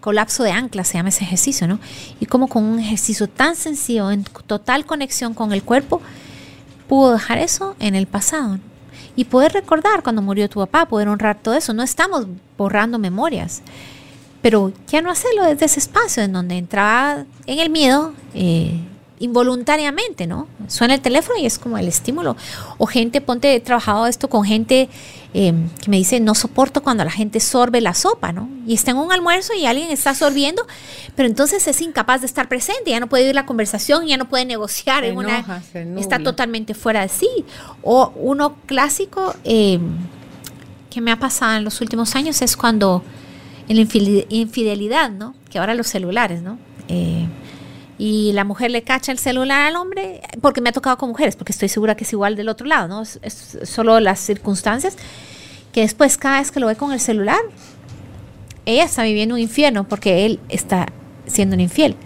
[0.00, 1.78] colapso de ancla se llama ese ejercicio, ¿no?
[2.20, 6.00] Y cómo con un ejercicio tan sencillo, en total conexión con el cuerpo,
[6.88, 8.58] pudo dejar eso en el pasado.
[9.14, 11.72] Y poder recordar cuando murió tu papá, poder honrar todo eso.
[11.72, 12.26] No estamos
[12.58, 13.62] borrando memorias.
[14.42, 18.80] Pero ya no hacerlo desde ese espacio en donde entraba en el miedo, eh,
[19.18, 20.46] involuntariamente, ¿no?
[20.68, 22.36] Suena el teléfono y es como el estímulo.
[22.78, 24.88] O gente, ponte, he trabajado esto con gente
[25.32, 25.52] eh,
[25.82, 28.48] que me dice, no soporto cuando la gente sorbe la sopa, ¿no?
[28.66, 30.66] Y está en un almuerzo y alguien está sorbiendo,
[31.14, 34.28] pero entonces es incapaz de estar presente, ya no puede oír la conversación, ya no
[34.28, 35.62] puede negociar, en una,
[35.98, 37.28] está totalmente fuera de sí.
[37.82, 39.78] O uno clásico eh,
[40.90, 43.02] que me ha pasado en los últimos años es cuando
[43.68, 43.82] en la
[44.28, 45.34] infidelidad, ¿no?
[45.50, 46.58] Que ahora los celulares, ¿no?
[46.88, 47.26] Eh,
[47.98, 51.36] y la mujer le cacha el celular al hombre, porque me ha tocado con mujeres,
[51.36, 53.02] porque estoy segura que es igual del otro lado, ¿no?
[53.02, 54.96] Es, solo las circunstancias,
[55.72, 57.38] que después cada vez que lo ve con el celular,
[58.66, 60.86] ella está viviendo un infierno porque él está
[61.26, 61.96] siendo un infiel.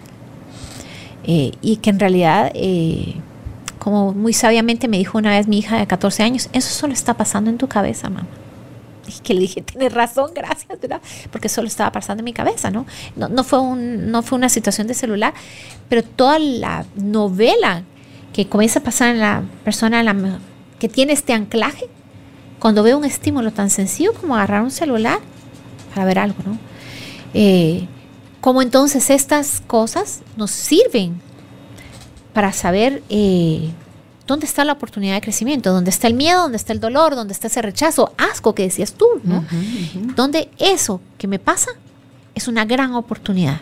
[1.23, 3.15] Eh, y que en realidad, eh,
[3.77, 7.15] como muy sabiamente me dijo una vez mi hija de 14 años, eso solo está
[7.15, 8.27] pasando en tu cabeza, mamá
[9.23, 11.01] que le dije, tienes razón, gracias, ¿verdad?
[11.31, 12.85] Porque solo estaba pasando en mi cabeza, ¿no?
[13.15, 15.33] No, fue, un, no fue una situación de celular,
[15.89, 17.83] pero toda la novela
[18.33, 20.39] que comienza a pasar en la persona
[20.79, 21.89] que tiene este anclaje,
[22.59, 25.19] cuando ve un estímulo tan sencillo como agarrar un celular
[25.93, 26.57] para ver algo, ¿no?
[27.33, 27.87] Eh,
[28.39, 31.21] como entonces estas cosas nos sirven
[32.33, 33.69] para saber eh,
[34.31, 35.73] ¿Dónde está la oportunidad de crecimiento?
[35.73, 36.43] ¿Dónde está el miedo?
[36.43, 37.15] ¿Dónde está el dolor?
[37.15, 38.13] ¿Dónde está ese rechazo?
[38.17, 39.43] Asco que decías tú, ¿no?
[40.15, 41.71] Donde eso que me pasa
[42.33, 43.59] es una gran oportunidad.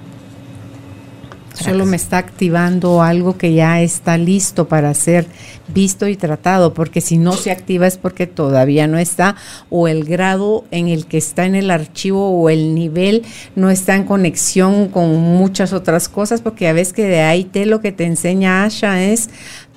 [1.55, 5.25] Solo me está activando algo que ya está listo para ser
[5.73, 9.35] visto y tratado, porque si no se activa es porque todavía no está,
[9.71, 13.23] o el grado en el que está en el archivo o el nivel
[13.55, 17.65] no está en conexión con muchas otras cosas, porque a veces que de ahí te
[17.65, 19.29] lo que te enseña Asha es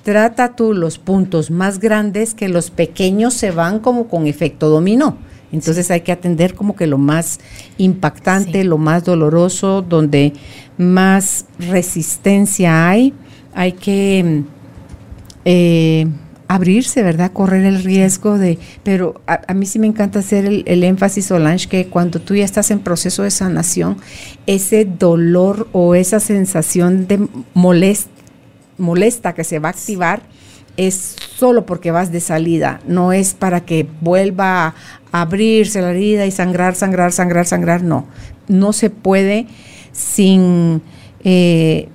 [0.03, 5.17] trata tú los puntos más grandes que los pequeños se van como con efecto dominó.
[5.51, 7.39] Entonces hay que atender como que lo más
[7.77, 10.33] impactante, lo más doloroso, donde
[10.77, 13.13] más resistencia hay.
[13.53, 14.43] Hay que
[15.45, 16.07] eh,
[16.47, 17.31] abrirse, ¿verdad?
[17.31, 18.57] Correr el riesgo de...
[18.81, 22.45] Pero a, mí sí me encanta hacer el, el, énfasis, Solange, que cuando tú ya
[22.45, 23.97] estás en proceso de sanación,
[24.47, 28.12] ese dolor o esa sensación de molestia,
[28.77, 30.21] molesta que se va a activar
[30.77, 36.25] es solo porque vas de salida, no es para que vuelva a abrirse la herida
[36.25, 38.07] y sangrar, sangrar, sangrar, sangrar, no.
[38.47, 39.47] No se puede
[39.91, 40.81] sin,
[41.23, 41.89] eh,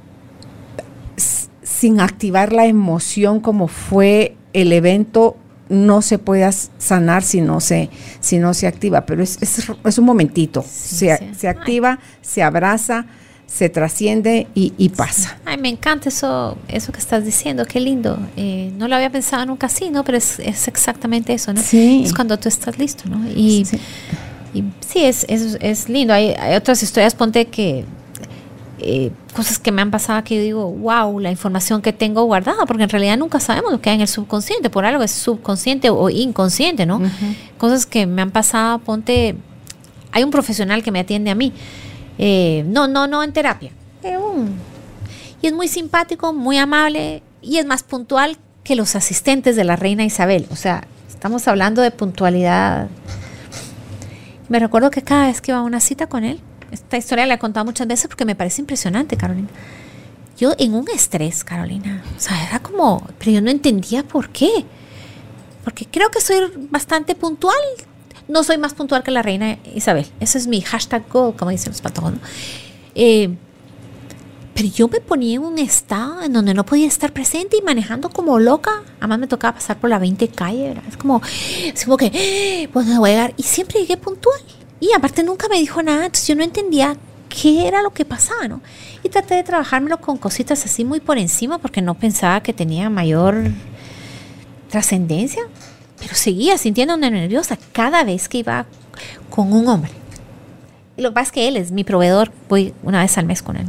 [1.63, 5.37] sin activar la emoción como fue el evento,
[5.69, 6.49] no se puede
[6.79, 11.49] sanar si no se, si no se activa, pero es, es, un momentito, se, se,
[11.49, 13.07] activa, se abraza,
[13.49, 15.39] se trasciende y, pasa.
[15.47, 18.19] Ay, me encanta eso, eso que estás diciendo, qué lindo.
[18.37, 20.05] Eh, no lo había pensado nunca así, ¿no?
[20.05, 21.63] Pero es, exactamente eso, ¿no?
[21.63, 22.03] Sí.
[22.05, 23.27] Es cuando tú estás listo, ¿no?
[23.31, 23.81] Y sí,
[24.87, 26.13] sí es, es, es, lindo.
[26.13, 27.87] Hay, hay, otras historias, ponte que
[28.81, 32.67] eh, cosas que me han pasado que yo digo, wow, la información que tengo guardada,
[32.67, 35.89] porque en realidad nunca sabemos lo que hay en el subconsciente, por algo es subconsciente
[35.89, 37.01] o inconsciente, ¿no?
[37.57, 39.37] Cosas que me han pasado, ponte,
[40.13, 41.55] hay un profesional que me atiende a mí
[42.19, 43.71] eh, no, no, no en terapia.
[45.41, 49.77] y es muy simpático, muy amable y es más puntual que los asistentes de la
[49.77, 50.47] reina Isabel.
[50.51, 52.89] O sea, estamos hablando de puntualidad.
[54.49, 56.41] Me recuerdo que cada vez que iba a una cita con él,
[56.71, 59.49] esta historia la he contado muchas veces porque me parece impresionante, Carolina.
[60.39, 62.03] Yo en un estrés, Carolina.
[62.17, 64.65] O sea, era como, pero yo no entendía por qué.
[65.65, 67.57] Porque creo que soy bastante puntual,
[68.29, 70.07] no soy más puntual que la reina Isabel.
[70.21, 72.13] Ese es mi hashtag goal, como dicen los patojos.
[72.95, 73.35] Eh,
[74.55, 78.11] pero yo me ponía en un estado en donde no podía estar presente y manejando
[78.11, 78.83] como loca.
[78.99, 80.75] Además me tocaba pasar por la 20 calle.
[80.89, 81.23] Es como,
[81.65, 83.35] es como que, pues me voy a llegar.
[83.37, 84.41] Y siempre llegué puntual.
[84.81, 86.07] Y aparte nunca me dijo nada.
[86.07, 86.97] Entonces yo no entendía
[87.29, 88.61] qué era lo que pasaba, ¿no?
[89.05, 92.91] Y traté de trabajármelo con cositas así muy por encima porque no pensaba que tenía
[92.91, 93.37] mayor
[94.69, 95.43] trascendencia
[95.99, 98.67] pero seguía sintiéndome nerviosa cada vez que iba
[99.31, 99.91] con un hombre.
[100.97, 103.43] Y lo que pasa es que él es mi proveedor, voy una vez al mes
[103.43, 103.67] con él.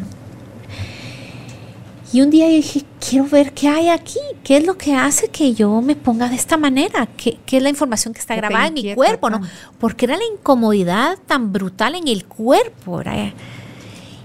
[2.11, 5.53] Y un día dije, quiero ver qué hay aquí, qué es lo que hace que
[5.53, 8.73] yo me ponga de esta manera, qué, qué es la información que está grabada en
[8.73, 9.41] mi cuerpo, ¿no?
[9.79, 13.03] Porque era la incomodidad tan brutal en el cuerpo.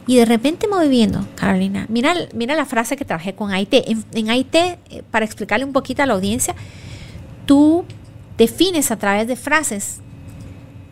[0.07, 3.75] Y de repente me voy viendo, Carolina, mira, mira la frase que trabajé con AIT.
[3.75, 4.79] En, en AIT, eh,
[5.11, 6.55] para explicarle un poquito a la audiencia,
[7.47, 7.85] tú
[8.39, 10.01] defines a través de frases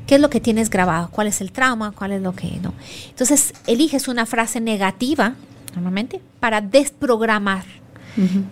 [0.07, 2.75] qué es lo que tienes grabado, cuál es el trauma, cuál es lo que no.
[3.09, 5.35] Entonces, eliges una frase negativa,
[5.75, 7.65] normalmente, para desprogramar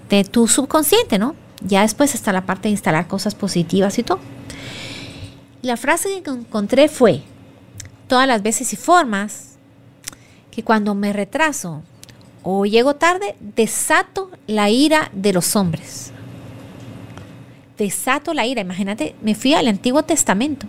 [0.09, 1.35] de tu subconsciente, ¿no?
[1.63, 4.21] Ya después está la parte de instalar cosas positivas y todo.
[5.61, 7.23] La frase que encontré fue,
[8.09, 9.59] todas las veces y formas
[10.51, 11.83] que cuando me retraso
[12.43, 16.13] o llego tarde, desato la ira de los hombres.
[17.81, 18.61] Desato la ira.
[18.61, 20.67] Imagínate, me fui al Antiguo Testamento.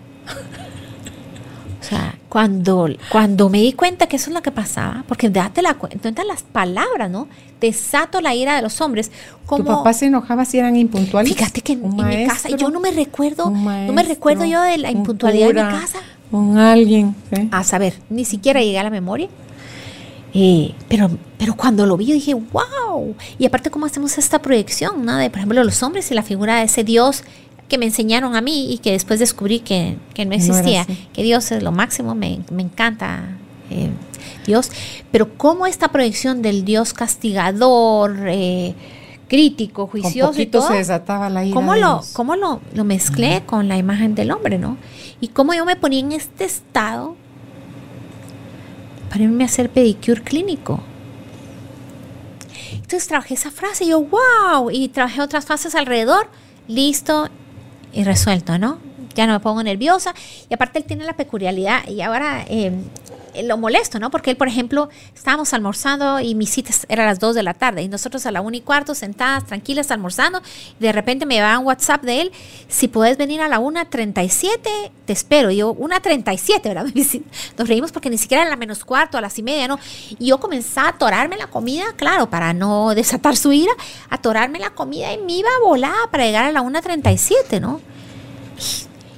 [1.82, 5.62] O sea, cuando, cuando me di cuenta que eso es lo que pasaba, porque date
[5.62, 7.28] la cuenta, las palabras, ¿no?
[7.60, 9.12] Desato la ira de los hombres.
[9.46, 11.34] Como, ¿Tu papá se enojaba si eran impuntuales?
[11.34, 14.90] Fíjate que en, mi casa, yo no me recuerdo, no me recuerdo yo de la
[14.90, 16.00] impuntualidad de mi casa.
[16.32, 17.14] Con alguien.
[17.52, 19.28] A saber, ni siquiera llegué a la memoria.
[20.34, 23.16] Eh, pero, pero cuando lo vi yo dije, wow.
[23.38, 25.06] Y aparte, ¿cómo hacemos esta proyección?
[25.06, 25.18] ¿no?
[25.18, 27.24] De, por ejemplo, los hombres y la figura de ese Dios
[27.68, 31.54] que me enseñaron a mí y que después descubrí que, que no existía, que Dios
[31.54, 33.38] es lo máximo, me, me encanta
[33.70, 33.90] eh,
[34.46, 34.70] Dios,
[35.10, 38.76] pero cómo esta proyección del Dios castigador, eh,
[39.30, 43.70] crítico, juicioso y todo, se desataba la ira ¿cómo, lo, cómo lo, lo mezclé con
[43.70, 44.76] la imagen del hombre, no?
[45.22, 47.16] Y cómo yo me ponía en este estado
[49.12, 50.80] para irme a hacer pedicure clínico.
[52.74, 56.30] Entonces trabajé esa frase y yo, wow, y trabajé otras frases alrededor,
[56.70, 57.28] listo,
[57.92, 58.80] y resuelto, ¿no?
[59.14, 60.14] Ya no me pongo nerviosa.
[60.50, 62.72] Y aparte él tiene la peculiaridad, y ahora eh,
[63.44, 64.12] lo molesto, ¿no?
[64.12, 67.54] Porque él, por ejemplo, estábamos almorzando y mi cita era a las 2 de la
[67.54, 70.42] tarde y nosotros a la 1 y cuarto sentadas, tranquilas, almorzando.
[70.80, 72.32] Y de repente me llevaban WhatsApp de él,
[72.68, 75.52] si puedes venir a la 1.37, te espero.
[75.52, 76.86] Y yo, 1.37, ¿verdad?
[77.58, 79.80] Nos reímos porque ni siquiera era la menos cuarto, a las y media, ¿no?
[80.20, 83.72] Y yo comencé a atorarme la comida, claro, para no desatar su ira,
[84.10, 87.82] atorarme la comida y me iba a volar para llegar a la 1.37, ¿no?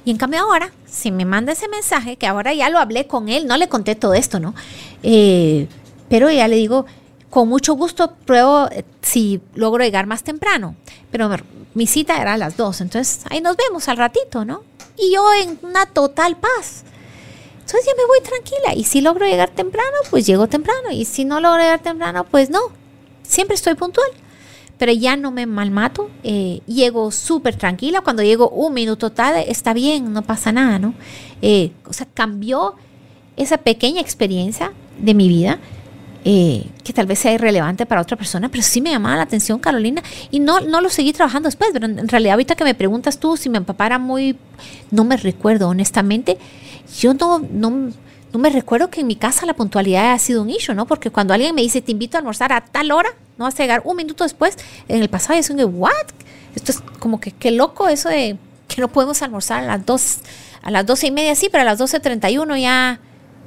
[0.05, 3.27] Y en cambio ahora, si me manda ese mensaje, que ahora ya lo hablé con
[3.27, 4.53] él, no le conté todo esto, ¿no?
[5.01, 5.67] Eh,
[6.07, 6.85] pero ya le digo,
[7.31, 10.75] con mucho gusto pruebo eh, si logro llegar más temprano.
[11.11, 11.31] Pero
[11.73, 14.63] mi cita era a las dos, entonces ahí nos vemos al ratito, ¿no?
[14.95, 16.83] Y yo en una total paz.
[17.55, 18.75] Entonces ya me voy tranquila.
[18.75, 20.91] Y si logro llegar temprano, pues llego temprano.
[20.91, 22.59] Y si no logro llegar temprano, pues no.
[23.23, 24.07] Siempre estoy puntual
[24.84, 29.73] pero ya no me malmato, eh, llego súper tranquila, cuando llego un minuto tarde está
[29.73, 30.93] bien, no pasa nada, ¿no?
[31.41, 32.75] Eh, o sea, cambió
[33.38, 35.59] esa pequeña experiencia de mi vida,
[36.25, 39.57] eh, que tal vez sea irrelevante para otra persona, pero sí me llamaba la atención,
[39.57, 43.17] Carolina, y no, no lo seguí trabajando después, pero en realidad ahorita que me preguntas
[43.17, 44.36] tú si mi papá era muy,
[44.91, 46.38] no me recuerdo honestamente,
[46.99, 47.69] yo no, no,
[48.34, 50.86] no me recuerdo que en mi casa la puntualidad ha sido un issue, ¿no?
[50.88, 53.63] Porque cuando alguien me dice, te invito a almorzar a tal hora, no vas a
[53.63, 54.57] llegar un minuto después,
[54.88, 55.91] en el pasado es un ¿what?
[56.55, 60.19] Esto es como que qué loco eso de que no podemos almorzar a las dos,
[60.61, 62.99] a las doce y media, sí, pero a las 12.31 ya,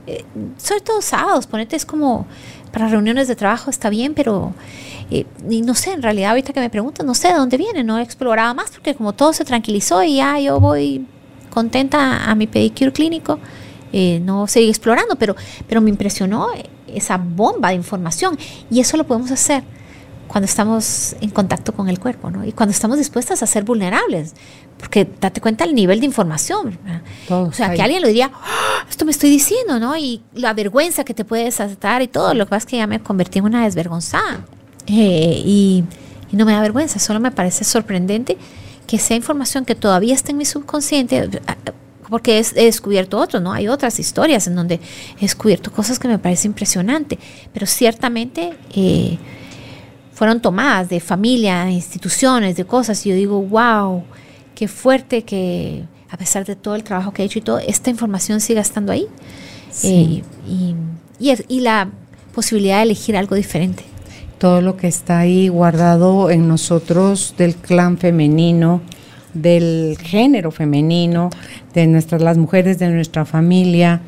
[0.06, 0.24] eh,
[0.56, 2.26] sobre todo sábados, ponete, es como
[2.72, 4.52] para reuniones de trabajo está bien, pero
[5.10, 7.82] eh, y no sé, en realidad ahorita que me preguntan, no sé de dónde viene,
[7.84, 11.06] no he explorado más porque como todo se tranquilizó y ya yo voy
[11.50, 13.38] contenta a mi pedicure clínico.
[13.92, 16.48] Eh, no seguir explorando, pero, pero me impresionó
[16.86, 18.36] esa bomba de información
[18.68, 19.62] y eso lo podemos hacer
[20.26, 22.44] cuando estamos en contacto con el cuerpo, ¿no?
[22.44, 24.34] Y cuando estamos dispuestas a ser vulnerables,
[24.78, 26.78] porque date cuenta el nivel de información.
[27.28, 28.84] o sea, que alguien lo diría, ¡Ah!
[28.88, 29.96] esto me estoy diciendo, ¿no?
[29.96, 32.34] Y la vergüenza que te puedes aceptar y todo.
[32.34, 34.44] Lo que pasa es que ya me convertí en una desvergonzada.
[34.86, 35.84] Eh, y,
[36.30, 38.36] y, no me da vergüenza, solo me parece sorprendente
[38.86, 41.28] que sea información que todavía está en mi subconsciente
[42.08, 43.52] porque he descubierto otros, ¿no?
[43.52, 44.80] Hay otras historias en donde
[45.16, 47.18] he descubierto cosas que me parece impresionante,
[47.52, 49.18] pero ciertamente eh,
[50.16, 54.02] fueron tomadas de familia, instituciones, de cosas, y yo digo, wow,
[54.54, 57.90] qué fuerte que a pesar de todo el trabajo que he hecho y todo, esta
[57.90, 59.06] información siga estando ahí.
[59.84, 60.74] Eh, y,
[61.20, 61.90] y la
[62.34, 63.84] posibilidad de elegir algo diferente.
[64.38, 68.80] Todo lo que está ahí guardado en nosotros del clan femenino,
[69.34, 71.28] del género femenino,
[71.74, 74.00] de nuestras las mujeres de nuestra familia,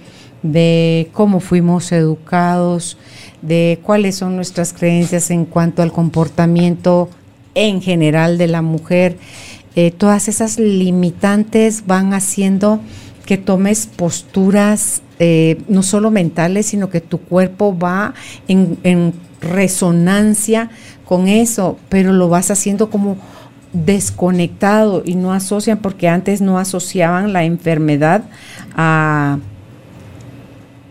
[0.43, 2.97] de cómo fuimos educados,
[3.43, 7.09] de cuáles son nuestras creencias en cuanto al comportamiento
[7.55, 9.17] en general de la mujer.
[9.75, 12.81] Eh, todas esas limitantes van haciendo
[13.27, 18.15] que tomes posturas eh, no solo mentales, sino que tu cuerpo va
[18.47, 20.71] en, en resonancia
[21.05, 23.17] con eso, pero lo vas haciendo como
[23.73, 28.25] desconectado y no asocian, porque antes no asociaban la enfermedad
[28.77, 29.39] a,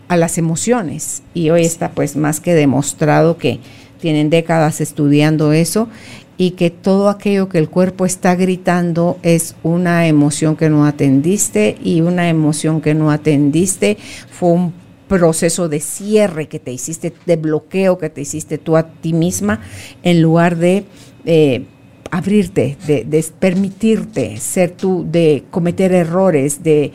[0.08, 1.22] a las emociones.
[1.34, 3.60] Y hoy está pues más que demostrado que
[4.00, 5.88] tienen décadas estudiando eso
[6.36, 11.76] y que todo aquello que el cuerpo está gritando es una emoción que no atendiste
[11.82, 13.98] y una emoción que no atendiste
[14.30, 14.72] fue un
[15.08, 19.60] proceso de cierre que te hiciste, de bloqueo que te hiciste tú a ti misma
[20.02, 20.84] en lugar de...
[21.24, 21.66] Eh,
[22.10, 26.92] abrirte, de, permitirte ser tú, de cometer errores, de,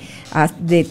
[0.60, 0.88] de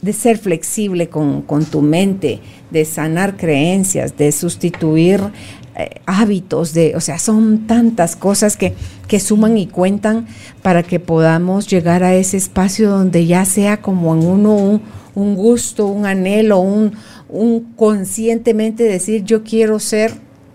[0.00, 2.40] de ser flexible con, tu mente,
[2.70, 5.20] de sanar creencias, de sustituir
[5.76, 8.74] eh, hábitos, de, o sea, son tantas cosas que,
[9.08, 10.26] que suman y cuentan
[10.62, 14.82] para que podamos llegar a ese espacio donde ya sea como en uno un,
[15.14, 16.92] un gusto, un anhelo, un,
[17.28, 20.12] un conscientemente decir yo quiero ser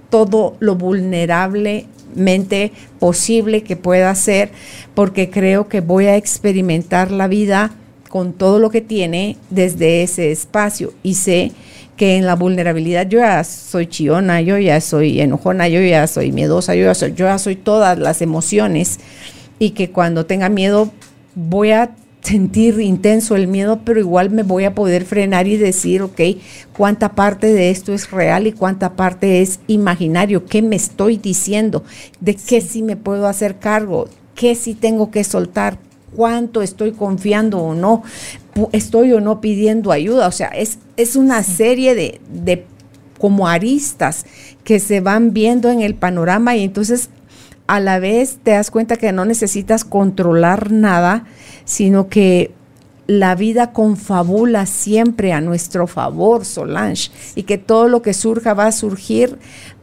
[0.10, 4.52] todo lo vulnerablemente posible que pueda ser,
[4.94, 7.72] porque creo que voy a experimentar la vida
[8.14, 10.94] con todo lo que tiene desde ese espacio.
[11.02, 11.52] Y sé
[11.98, 16.32] que en la vulnerabilidad yo ya soy chiona, yo ya soy enojona, yo ya soy
[16.32, 19.00] miedosa, yo ya soy, yo ya soy todas las emociones.
[19.58, 20.92] Y que cuando tenga miedo
[21.34, 26.04] voy a sentir intenso el miedo, pero igual me voy a poder frenar y decir,
[26.04, 26.22] ok,
[26.78, 31.84] cuánta parte de esto es real y cuánta parte es imaginario, qué me estoy diciendo,
[32.20, 32.84] de qué sí.
[32.84, 35.80] me puedo hacer cargo, qué sí tengo que soltar,
[36.16, 38.04] cuánto estoy confiando o no,
[38.72, 40.28] estoy o no pidiendo ayuda.
[40.28, 42.66] O sea, es, es una serie de, de
[43.20, 44.26] como aristas
[44.64, 47.10] que se van viendo en el panorama y entonces
[47.68, 51.26] a la vez te das cuenta que no necesitas controlar nada,
[51.66, 52.52] sino que
[53.08, 58.68] la vida confabula siempre a nuestro favor, Solange, y que todo lo que surja va
[58.68, 59.38] a surgir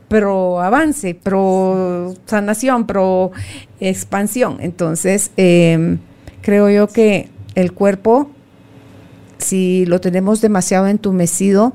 [0.08, 3.30] pro avance, pro sanación, pro
[3.78, 4.58] expansión.
[4.60, 5.98] Entonces, em,
[6.42, 8.30] creo yo que el cuerpo,
[9.38, 11.72] si lo tenemos demasiado entumecido,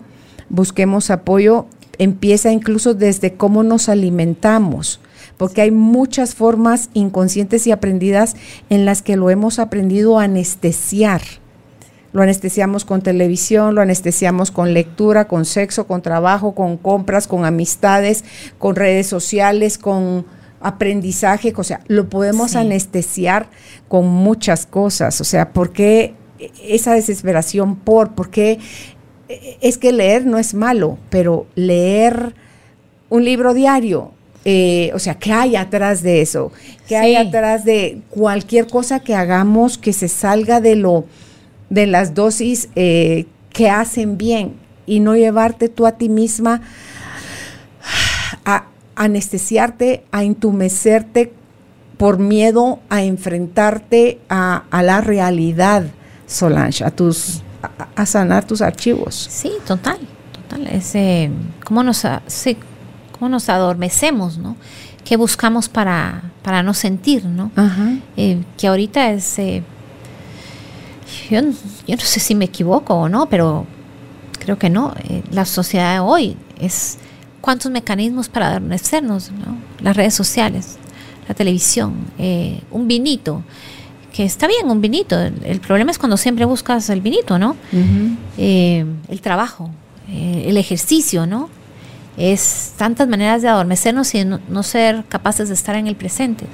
[0.49, 1.66] busquemos apoyo,
[1.97, 4.99] empieza incluso desde cómo nos alimentamos
[5.38, 8.36] porque hay muchas formas inconscientes y aprendidas
[8.70, 11.22] en las que lo hemos aprendido a anestesiar.
[12.13, 17.43] Lo anestesiamos con televisión, lo anestesiamos con lectura, con sexo, con trabajo, con compras, con
[17.43, 18.24] amistades,
[18.57, 20.26] con redes sociales, con
[20.68, 23.47] aprendizaje, o sea, lo podemos anestesiar
[23.88, 26.13] con muchas cosas, o sea, ¿por qué
[26.63, 28.13] esa desesperación por?
[28.13, 28.59] ¿Por qué
[29.61, 32.36] es que leer no es malo, pero leer
[33.09, 34.11] un libro diario,
[34.43, 36.51] eh, o sea, ¿qué hay atrás de eso?
[36.88, 41.05] ¿Qué hay atrás de cualquier cosa que hagamos que se salga de lo,
[41.70, 44.53] de las dosis eh, que hacen bien
[44.86, 46.61] y no llevarte tú a ti misma
[48.45, 51.33] a anestesiarte, a entumecerte
[51.97, 55.85] por miedo a enfrentarte a, la realidad,
[56.27, 57.41] Solange, a tus
[57.95, 59.15] a, sanar tus archivos.
[59.15, 59.99] Sí, total,
[60.31, 60.67] total.
[60.67, 61.31] Ese,
[61.63, 62.57] ¿cómo nos, sí,
[63.17, 64.55] cómo nos adormecemos, ¿no?
[65.03, 67.51] ¿Qué buscamos para, para no sentir, ¿no?
[68.17, 69.39] Eh, que ahorita es...
[69.39, 69.63] Eh,
[71.29, 71.53] yo, no
[71.99, 73.65] sé si me equivoco o no, pero
[74.39, 74.93] creo que no.
[75.09, 76.97] Eh, la sociedad de hoy es
[77.45, 79.55] cuántos mecanismos para adormecernos, ¿no?
[79.79, 80.77] Las redes sociales,
[81.27, 81.93] la televisión,
[82.71, 83.43] un vinito,
[84.11, 85.15] que está bien un vinito.
[85.21, 87.55] El, problema es cuando siempre buscas el vinito, ¿no?
[88.35, 89.69] el trabajo,
[90.09, 91.51] el ejercicio, ¿no?
[92.17, 96.45] es tantas maneras de adormecernos y no, ser capaces de estar en el presente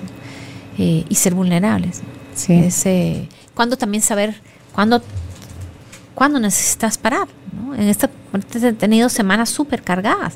[0.78, 2.02] eh, y ser vulnerables.
[2.34, 2.54] Sí.
[2.54, 4.36] Es, eh, cuando también saber
[4.74, 5.02] cuándo,
[6.16, 7.28] cuándo necesitas parar.
[7.78, 10.36] En esta he tenido semanas súper cargadas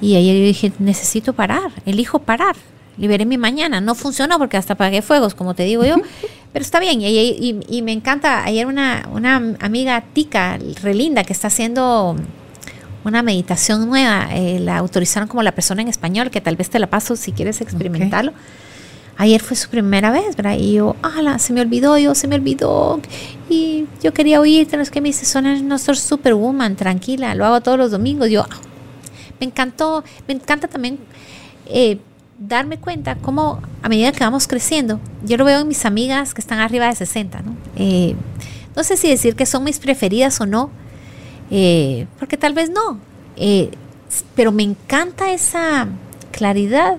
[0.00, 2.56] y ayer yo dije, necesito parar, elijo parar.
[2.98, 5.96] Liberé mi mañana, no funcionó porque hasta apagué fuegos, como te digo yo,
[6.52, 7.00] pero está bien.
[7.02, 12.16] Y, y, me encanta, ayer una, una amiga tica, relinda, que está haciendo
[13.04, 14.28] una meditación nueva.
[14.32, 17.32] Eh, la autorizaron como la persona en español, que tal vez te la paso si
[17.32, 18.32] quieres experimentarlo.
[19.18, 20.56] Ayer fue su primera vez, ¿verdad?
[20.58, 23.00] Y yo, ala, se me olvidó, yo se me olvidó.
[23.48, 27.60] Y yo quería oírte, los que me dice, son no soy superwoman, tranquila, lo hago
[27.60, 28.28] todos los domingos.
[28.28, 28.60] Yo, ah,
[29.40, 30.98] me encantó, me encanta también
[31.66, 31.98] eh,
[32.38, 36.40] darme cuenta cómo a medida que vamos creciendo, yo lo veo en mis amigas que
[36.40, 37.56] están arriba de 60, ¿no?
[37.76, 38.14] Eh,
[38.74, 40.70] no sé si decir que son mis preferidas o no,
[41.50, 43.00] eh, porque tal vez no.
[43.36, 43.70] Eh,
[44.34, 45.88] pero me encanta esa
[46.30, 46.98] claridad,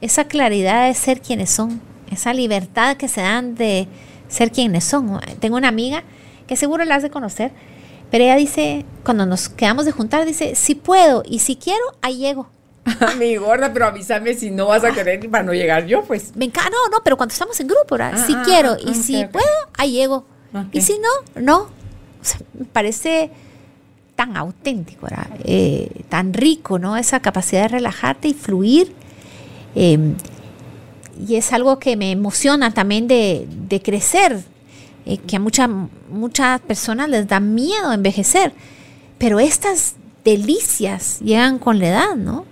[0.00, 1.80] esa claridad de ser quienes son,
[2.10, 3.88] esa libertad que se dan de
[4.28, 5.20] ser quienes son.
[5.40, 6.04] Tengo una amiga
[6.46, 7.52] que seguro la has de conocer,
[8.10, 12.18] pero ella dice, cuando nos quedamos de juntar, dice, si puedo y si quiero, ahí
[12.18, 12.48] llego.
[13.18, 16.34] Mi gorda, pero avísame si no vas a querer para no llegar yo, pues.
[16.36, 17.96] Me encanta, no, no, pero cuando estamos en grupo,
[18.26, 19.46] si ah, quiero y si puedo,
[19.76, 20.24] ahí llego.
[20.72, 21.68] Y si no, no.
[22.58, 23.30] me parece
[24.16, 25.06] tan auténtico,
[25.44, 26.96] eh, tan rico, ¿no?
[26.96, 28.94] Esa capacidad de relajarte y fluir.
[29.74, 30.14] Em,
[31.26, 34.42] y es algo que me emociona también de, crecer,
[35.06, 35.68] eh, que a muchas
[36.10, 38.52] muchas personas les da miedo envejecer,
[39.18, 39.94] pero estas
[40.24, 42.44] delicias llegan con la edad, ¿no?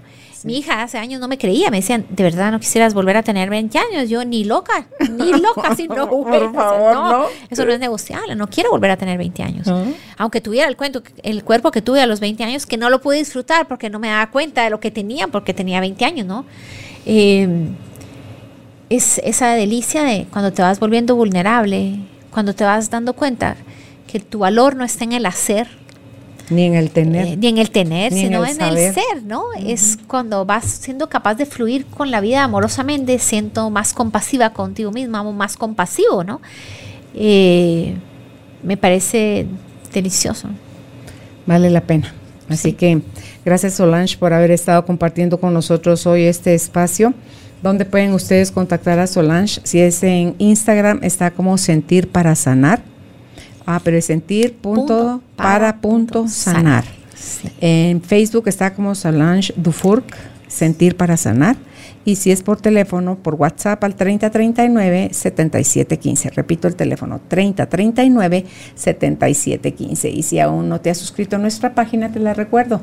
[0.44, 3.22] Mi hija hace años no me creía, me decían, ¿de verdad no quisieras volver a
[3.22, 4.08] tener 20 años?
[4.08, 7.26] Yo ni loca, ni loca, si no, Por favor, no.
[7.50, 9.68] Eso no es negociable, no quiero volver a tener 20 años.
[10.16, 13.00] Aunque tuviera el, cuento, el cuerpo que tuve a los 20 años, que no lo
[13.00, 16.26] pude disfrutar porque no me daba cuenta de lo que tenía, porque tenía 20 años,
[16.26, 16.44] ¿no?
[17.04, 17.68] Eh,
[18.90, 21.98] es esa delicia de cuando te vas volviendo vulnerable,
[22.30, 23.56] cuando te vas dando cuenta
[24.06, 25.68] que tu valor no está en el hacer,
[26.50, 27.26] ni en el tener.
[27.26, 29.44] Eh, ni en el tener, sino en el, ser, ¿no?
[29.59, 34.90] Es cuando vas siendo capaz de fluir con la vida amorosamente, siendo más compasiva contigo
[34.90, 36.40] misma, más compasivo, ¿no?
[37.14, 37.94] Eh,
[38.62, 39.46] me parece
[39.92, 40.48] delicioso.
[41.46, 42.14] Vale la pena.
[42.48, 43.02] Así que
[43.44, 47.12] gracias Solange por haber estado compartiendo con nosotros hoy este espacio.
[47.62, 49.60] ¿Dónde pueden ustedes contactar a Solange?
[49.64, 52.80] Si es en Instagram, está como Sentir para Sanar.
[53.66, 56.85] Ah, pero es sentir punto, para, punto sanar.
[57.60, 60.06] En Facebook está como Solange Dufourc,
[60.47, 61.56] Sentir para Sanar.
[62.06, 66.32] Y si es por teléfono, por WhatsApp al 3039-7715.
[66.32, 70.14] Repito el teléfono, 3039-7715.
[70.14, 72.80] Y si aún no te has suscrito a nuestra página, te la recuerdo,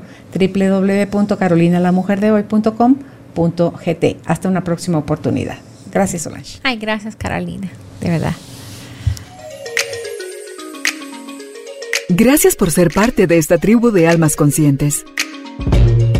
[4.25, 5.57] Hasta una próxima oportunidad.
[5.91, 6.59] Gracias, Solange.
[6.63, 7.69] Ay, gracias, Carolina.
[8.01, 8.33] De verdad.
[12.09, 15.05] Gracias por ser parte de esta tribu de almas conscientes.